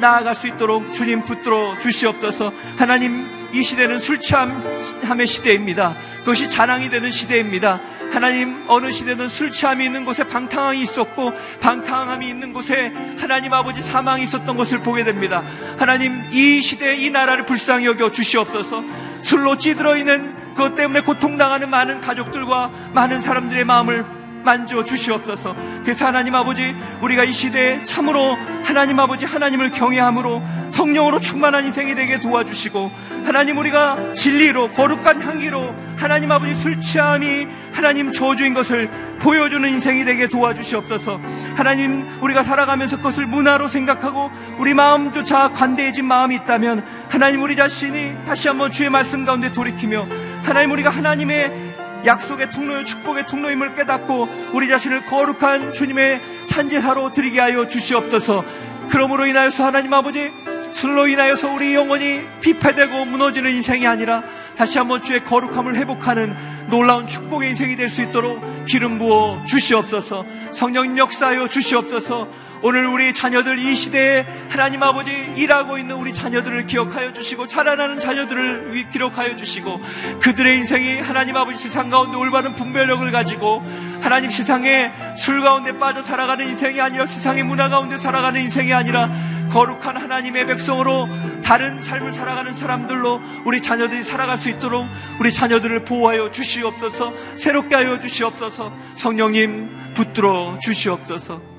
나아갈 0.00 0.34
수 0.34 0.48
있도록 0.48 0.92
주님 0.94 1.22
붙들어 1.24 1.78
주시옵소서. 1.80 2.52
하나님, 2.78 3.26
이 3.54 3.62
시대는 3.62 4.00
술 4.00 4.20
취함의 4.20 5.26
시대입니다. 5.28 5.94
그것이 6.18 6.50
자랑이 6.50 6.90
되는 6.90 7.12
시대입니다. 7.12 7.80
하나님 8.12 8.64
어느 8.66 8.90
시대는 8.90 9.28
술 9.28 9.52
취함이 9.52 9.84
있는 9.84 10.04
곳에 10.04 10.24
방탕함이 10.24 10.80
있었고 10.82 11.32
방탕함이 11.60 12.28
있는 12.28 12.52
곳에 12.52 12.92
하나님 13.18 13.52
아버지 13.52 13.80
사망이 13.80 14.24
있었던 14.24 14.56
것을 14.56 14.80
보게 14.82 15.04
됩니다. 15.04 15.44
하나님 15.78 16.24
이 16.32 16.60
시대 16.62 16.96
이 16.96 17.10
나라를 17.10 17.46
불쌍히 17.46 17.86
여겨 17.86 18.10
주시옵소서. 18.10 18.82
술로 19.22 19.56
찌들어 19.56 19.96
있는 19.96 20.34
그것 20.54 20.74
때문에 20.74 21.02
고통당하는 21.02 21.70
많은 21.70 22.00
가족들과 22.00 22.70
많은 22.92 23.20
사람들의 23.20 23.64
마음을 23.64 24.23
만져 24.44 24.84
주시옵소서. 24.84 25.54
그래서 25.82 26.06
하나님 26.06 26.34
아버지 26.34 26.74
우리가 27.00 27.24
이 27.24 27.32
시대에 27.32 27.82
참으로 27.84 28.36
하나님 28.62 29.00
아버지 29.00 29.24
하나님을 29.24 29.70
경외함으로 29.70 30.42
성령으로 30.70 31.20
충만한 31.20 31.66
인생이 31.66 31.94
되게 31.94 32.20
도와주시고 32.20 32.90
하나님 33.24 33.58
우리가 33.58 34.14
진리로 34.14 34.70
거룩한 34.72 35.22
향기로 35.22 35.74
하나님 35.96 36.30
아버지 36.32 36.54
술 36.56 36.80
취함이 36.80 37.46
하나님 37.72 38.12
저주인 38.12 38.54
것을 38.54 38.90
보여주는 39.20 39.68
인생이 39.68 40.04
되게 40.04 40.28
도와주시옵소서. 40.28 41.20
하나님 41.56 42.06
우리가 42.20 42.44
살아가면서 42.44 42.98
그것을 42.98 43.26
문화로 43.26 43.68
생각하고 43.68 44.30
우리 44.58 44.74
마음조차 44.74 45.48
관대해진 45.48 46.04
마음이 46.04 46.36
있다면 46.36 46.84
하나님 47.08 47.42
우리 47.42 47.56
자신이 47.56 48.24
다시 48.26 48.48
한번 48.48 48.70
주의 48.70 48.90
말씀 48.90 49.24
가운데 49.24 49.52
돌이키며 49.52 50.06
하나님 50.42 50.72
우리가 50.72 50.90
하나님의 50.90 51.73
약속의 52.04 52.50
통로요 52.50 52.84
축복의 52.84 53.26
통로임을 53.26 53.74
깨닫고 53.76 54.50
우리 54.52 54.68
자신을 54.68 55.06
거룩한 55.06 55.72
주님의 55.72 56.20
산제사로 56.44 57.12
드리게 57.12 57.40
하여 57.40 57.66
주시옵소서. 57.68 58.44
그러므로 58.90 59.26
인하여서 59.26 59.64
하나님 59.64 59.92
아버지 59.94 60.30
술로 60.72 61.06
인하여서 61.06 61.52
우리 61.52 61.74
영혼이 61.74 62.20
피폐되고 62.40 63.04
무너지는 63.06 63.52
인생이 63.52 63.86
아니라 63.86 64.22
다시 64.56 64.78
한번 64.78 65.02
주의 65.02 65.22
거룩함을 65.24 65.76
회복하는 65.76 66.36
놀라운 66.68 67.06
축복의 67.06 67.50
인생이 67.50 67.76
될 67.76 67.88
수 67.88 68.02
있도록 68.02 68.40
기름 68.66 68.98
부어 68.98 69.42
주시옵소서. 69.46 70.24
성령 70.52 70.98
역사하여 70.98 71.48
주시옵소서. 71.48 72.28
오늘 72.66 72.86
우리 72.86 73.12
자녀들 73.12 73.58
이 73.58 73.76
시대에 73.76 74.24
하나님 74.48 74.82
아버지 74.82 75.12
일하고 75.36 75.76
있는 75.76 75.96
우리 75.96 76.14
자녀들을 76.14 76.64
기억하여 76.64 77.12
주시고 77.12 77.46
자라나는 77.46 78.00
자녀들을 78.00 78.88
기록하여 78.90 79.36
주시고 79.36 79.82
그들의 80.22 80.60
인생이 80.60 80.98
하나님 81.00 81.36
아버지 81.36 81.62
세상 81.62 81.90
가운데 81.90 82.16
올바른 82.16 82.54
분별력을 82.54 83.12
가지고 83.12 83.62
하나님 84.00 84.30
세상에 84.30 84.90
술 85.18 85.42
가운데 85.42 85.78
빠져 85.78 86.02
살아가는 86.02 86.48
인생이 86.48 86.80
아니라 86.80 87.04
세상의 87.04 87.42
문화 87.42 87.68
가운데 87.68 87.98
살아가는 87.98 88.40
인생이 88.40 88.72
아니라 88.72 89.10
거룩한 89.50 89.98
하나님의 89.98 90.46
백성으로 90.46 91.06
다른 91.44 91.82
삶을 91.82 92.14
살아가는 92.14 92.54
사람들로 92.54 93.20
우리 93.44 93.60
자녀들이 93.60 94.02
살아갈 94.02 94.38
수 94.38 94.48
있도록 94.48 94.86
우리 95.20 95.34
자녀들을 95.34 95.84
보호하여 95.84 96.30
주시옵소서 96.30 97.12
새롭게 97.36 97.74
하여 97.74 98.00
주시옵소서 98.00 98.72
성령님 98.94 99.92
붙들어 99.92 100.58
주시옵소서 100.62 101.53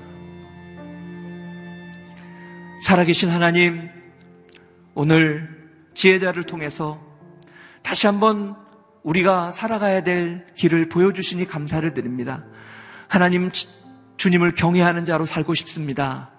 살아계신 2.86 3.30
하나님, 3.30 3.90
오늘 4.94 5.48
지혜자를 5.94 6.44
통해서 6.44 7.00
다시 7.82 8.06
한번 8.06 8.54
우리가 9.02 9.50
살아가야 9.50 10.04
될 10.04 10.46
길을 10.54 10.88
보여주시니 10.88 11.46
감사를 11.46 11.92
드립니다. 11.94 12.44
하나님, 13.08 13.50
주님을 14.16 14.54
경외하는 14.54 15.04
자로 15.04 15.26
살고 15.26 15.54
싶습니다. 15.54 16.30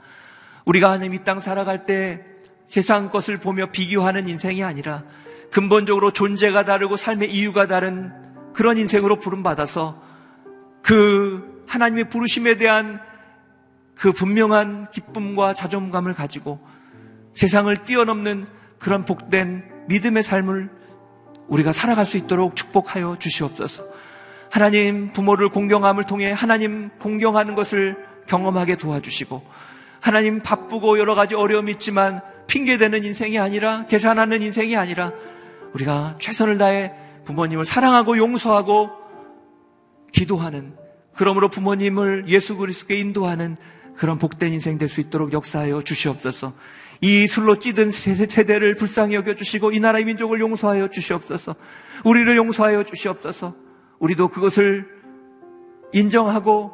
우리가 0.64 0.90
하나님 0.90 1.14
이 1.16 1.26
땅 1.26 1.42
살아갈 1.42 1.86
때 1.86 2.24
세상 2.66 3.10
것을 3.10 3.40
보며 3.42 3.70
비교하는 3.70 4.30
인생이 4.30 4.64
아니라 4.64 5.04
근본적으로 5.52 6.14
존재가 6.14 6.64
다르고 6.64 6.96
삶의 6.96 7.30
이유가 7.30 7.68
다른 7.68 8.14
그런 8.54 8.78
인생으로 8.78 9.20
부름받아서 9.20 10.02
그 10.82 11.66
하나님의 11.68 12.08
부르심에 12.08 12.56
대한 12.56 13.02
그 13.98 14.12
분명한 14.12 14.92
기쁨과 14.92 15.54
자존감을 15.54 16.14
가지고 16.14 16.60
세상을 17.34 17.76
뛰어넘는 17.86 18.46
그런 18.78 19.06
복된 19.06 19.86
믿음의 19.88 20.24
삶을 20.24 20.70
우리가 21.48 21.72
살아갈 21.72 22.06
수 22.06 22.18
있도록 22.18 22.56
축복하여 22.56 23.18
주시옵소서. 23.20 23.86
하나님 24.50 25.12
부모를 25.14 25.50
공경함을 25.50 26.06
통해 26.06 26.32
하나님 26.32 26.90
공경하는 27.00 27.56
것을 27.56 27.98
경험하게 28.28 28.78
도와주시고 28.78 29.44
하나님 30.00 30.42
바쁘고 30.42 31.00
여러 31.00 31.16
가지 31.16 31.36
어려움이 31.36 31.72
있지만 31.74 32.22
핑계대는 32.48 33.04
인생이 33.04 33.40
아니라 33.40 33.86
계산하는 33.88 34.42
인생이 34.42 34.78
아니라 34.78 35.12
우리가 35.74 36.16
최선을 36.20 36.58
다해 36.58 36.94
부모님을 37.26 37.66
사랑하고 37.66 38.18
용서하고 38.18 38.90
기도하는 40.12 40.76
그러므로 41.14 41.50
부모님을 41.50 42.26
예수 42.28 42.56
그리스도께 42.56 42.96
인도하는 43.00 43.58
그런 43.98 44.20
복된 44.20 44.54
인생 44.54 44.78
될 44.78 44.88
수 44.88 45.02
있도록 45.02 45.34
역사하여 45.34 45.84
주시옵소서. 45.84 46.54
이 47.02 47.28
술로 47.28 47.60
찌든 47.60 47.92
세대를 47.92 48.76
불쌍히 48.76 49.16
여겨 49.16 49.36
주시고 49.36 49.72
이 49.72 49.80
나라의 49.80 50.06
민족을 50.06 50.40
용서하여 50.40 50.90
주시옵소서. 50.90 51.56
우리를 52.06 52.36
용서하여 52.38 52.84
주시옵소서. 52.84 53.56
우리도 54.00 54.30
그것을 54.30 54.88
인정하고 55.94 56.72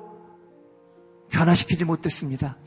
변화시키지 1.31 1.85
못했습니다. 1.85 2.57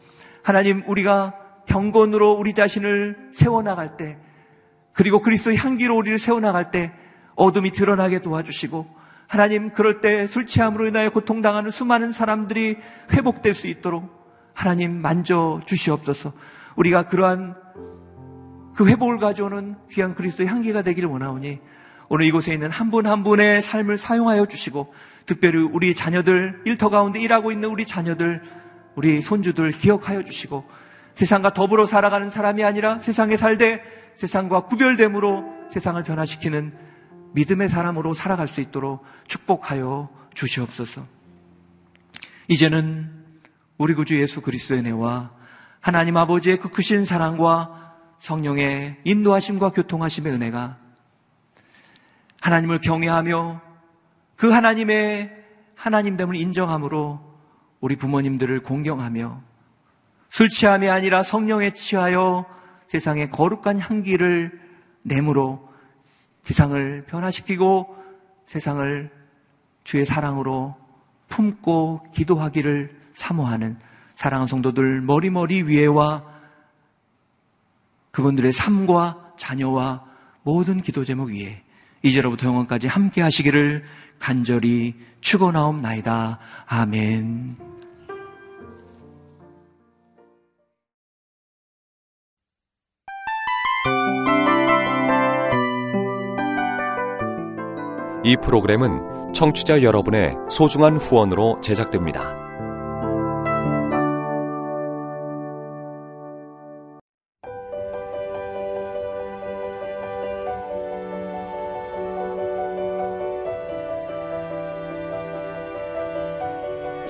하나님, 0.42 0.82
우리가 0.86 1.34
경건으로 1.66 2.32
우리 2.32 2.54
자신을 2.54 3.30
세워나갈 3.32 3.96
때, 3.96 4.18
그리고 4.92 5.20
그리스도의 5.20 5.56
향기로 5.56 5.96
우리를 5.96 6.18
세워나갈 6.18 6.70
때 6.70 6.92
어둠이 7.36 7.72
드러나게 7.72 8.20
도와주시고, 8.20 8.86
하나님, 9.28 9.70
그럴 9.70 10.00
때 10.00 10.26
술 10.26 10.46
취함으로 10.46 10.86
인하여 10.86 11.10
고통당하는 11.10 11.70
수많은 11.70 12.12
사람들이 12.12 12.76
회복될 13.12 13.54
수 13.54 13.66
있도록 13.66 14.15
하나님 14.56 15.02
만져 15.02 15.60
주시옵소서. 15.66 16.32
우리가 16.76 17.06
그러한 17.06 17.54
그 18.74 18.88
회복을 18.88 19.18
가져오는 19.18 19.76
귀한 19.90 20.14
그리스도의 20.14 20.48
향기가 20.48 20.80
되기를 20.80 21.10
원하오니 21.10 21.60
오늘 22.08 22.26
이곳에 22.26 22.54
있는 22.54 22.70
한 22.70 22.90
분한 22.90 23.12
한 23.12 23.22
분의 23.22 23.62
삶을 23.62 23.98
사용하여 23.98 24.46
주시고 24.46 24.94
특별히 25.26 25.58
우리 25.58 25.94
자녀들 25.94 26.62
일터 26.64 26.88
가운데 26.88 27.20
일하고 27.20 27.52
있는 27.52 27.68
우리 27.68 27.86
자녀들 27.86 28.42
우리 28.94 29.20
손주들 29.20 29.72
기억하여 29.72 30.24
주시고 30.24 30.64
세상과 31.14 31.52
더불어 31.52 31.84
살아가는 31.84 32.30
사람이 32.30 32.64
아니라 32.64 32.98
세상에 32.98 33.36
살되 33.36 33.82
세상과 34.14 34.60
구별됨으로 34.66 35.44
세상을 35.70 36.02
변화시키는 36.02 36.72
믿음의 37.34 37.68
사람으로 37.68 38.14
살아갈 38.14 38.48
수 38.48 38.62
있도록 38.62 39.04
축복하여 39.26 40.08
주시옵소서. 40.32 41.06
이제는 42.48 43.25
우리 43.78 43.94
구주 43.94 44.20
예수 44.20 44.40
그리스도의 44.40 44.80
은혜와 44.80 45.32
하나님 45.80 46.16
아버지의 46.16 46.58
그 46.58 46.70
크신 46.70 47.04
사랑과 47.04 47.94
성령의 48.20 49.00
인도하심과 49.04 49.70
교통하심의 49.70 50.32
은혜가 50.32 50.78
하나님을 52.40 52.80
경외하며 52.80 53.60
그 54.36 54.50
하나님의 54.50 55.44
하나님됨을 55.74 56.36
인정함으로 56.36 57.20
우리 57.80 57.96
부모님들을 57.96 58.62
공경하며 58.62 59.42
술 60.30 60.48
취함이 60.48 60.88
아니라 60.88 61.22
성령에 61.22 61.72
취하여 61.74 62.46
세상의 62.86 63.30
거룩한 63.30 63.78
향기를 63.78 64.60
내므로 65.04 65.68
세상을 66.42 67.04
변화시키고 67.06 67.96
세상을 68.46 69.10
주의 69.84 70.04
사랑으로 70.04 70.76
품고 71.28 72.12
기도하기를 72.12 72.95
사모하는 73.16 73.78
사랑하는 74.14 74.46
성도들 74.46 75.00
머리머리 75.00 75.62
위에와 75.62 76.22
그분들의 78.10 78.52
삶과 78.52 79.32
자녀와 79.36 80.04
모든 80.42 80.80
기도 80.80 81.04
제목 81.04 81.30
위에 81.30 81.62
이제로부터 82.02 82.46
영원까지 82.46 82.88
함께 82.88 83.22
하시기를 83.22 83.84
간절히 84.18 84.94
축원하옵나이다. 85.22 86.38
아멘. 86.66 87.56
이 98.24 98.36
프로그램은 98.42 99.32
청취자 99.32 99.82
여러분의 99.82 100.34
소중한 100.50 100.96
후원으로 100.96 101.60
제작됩니다. 101.62 102.45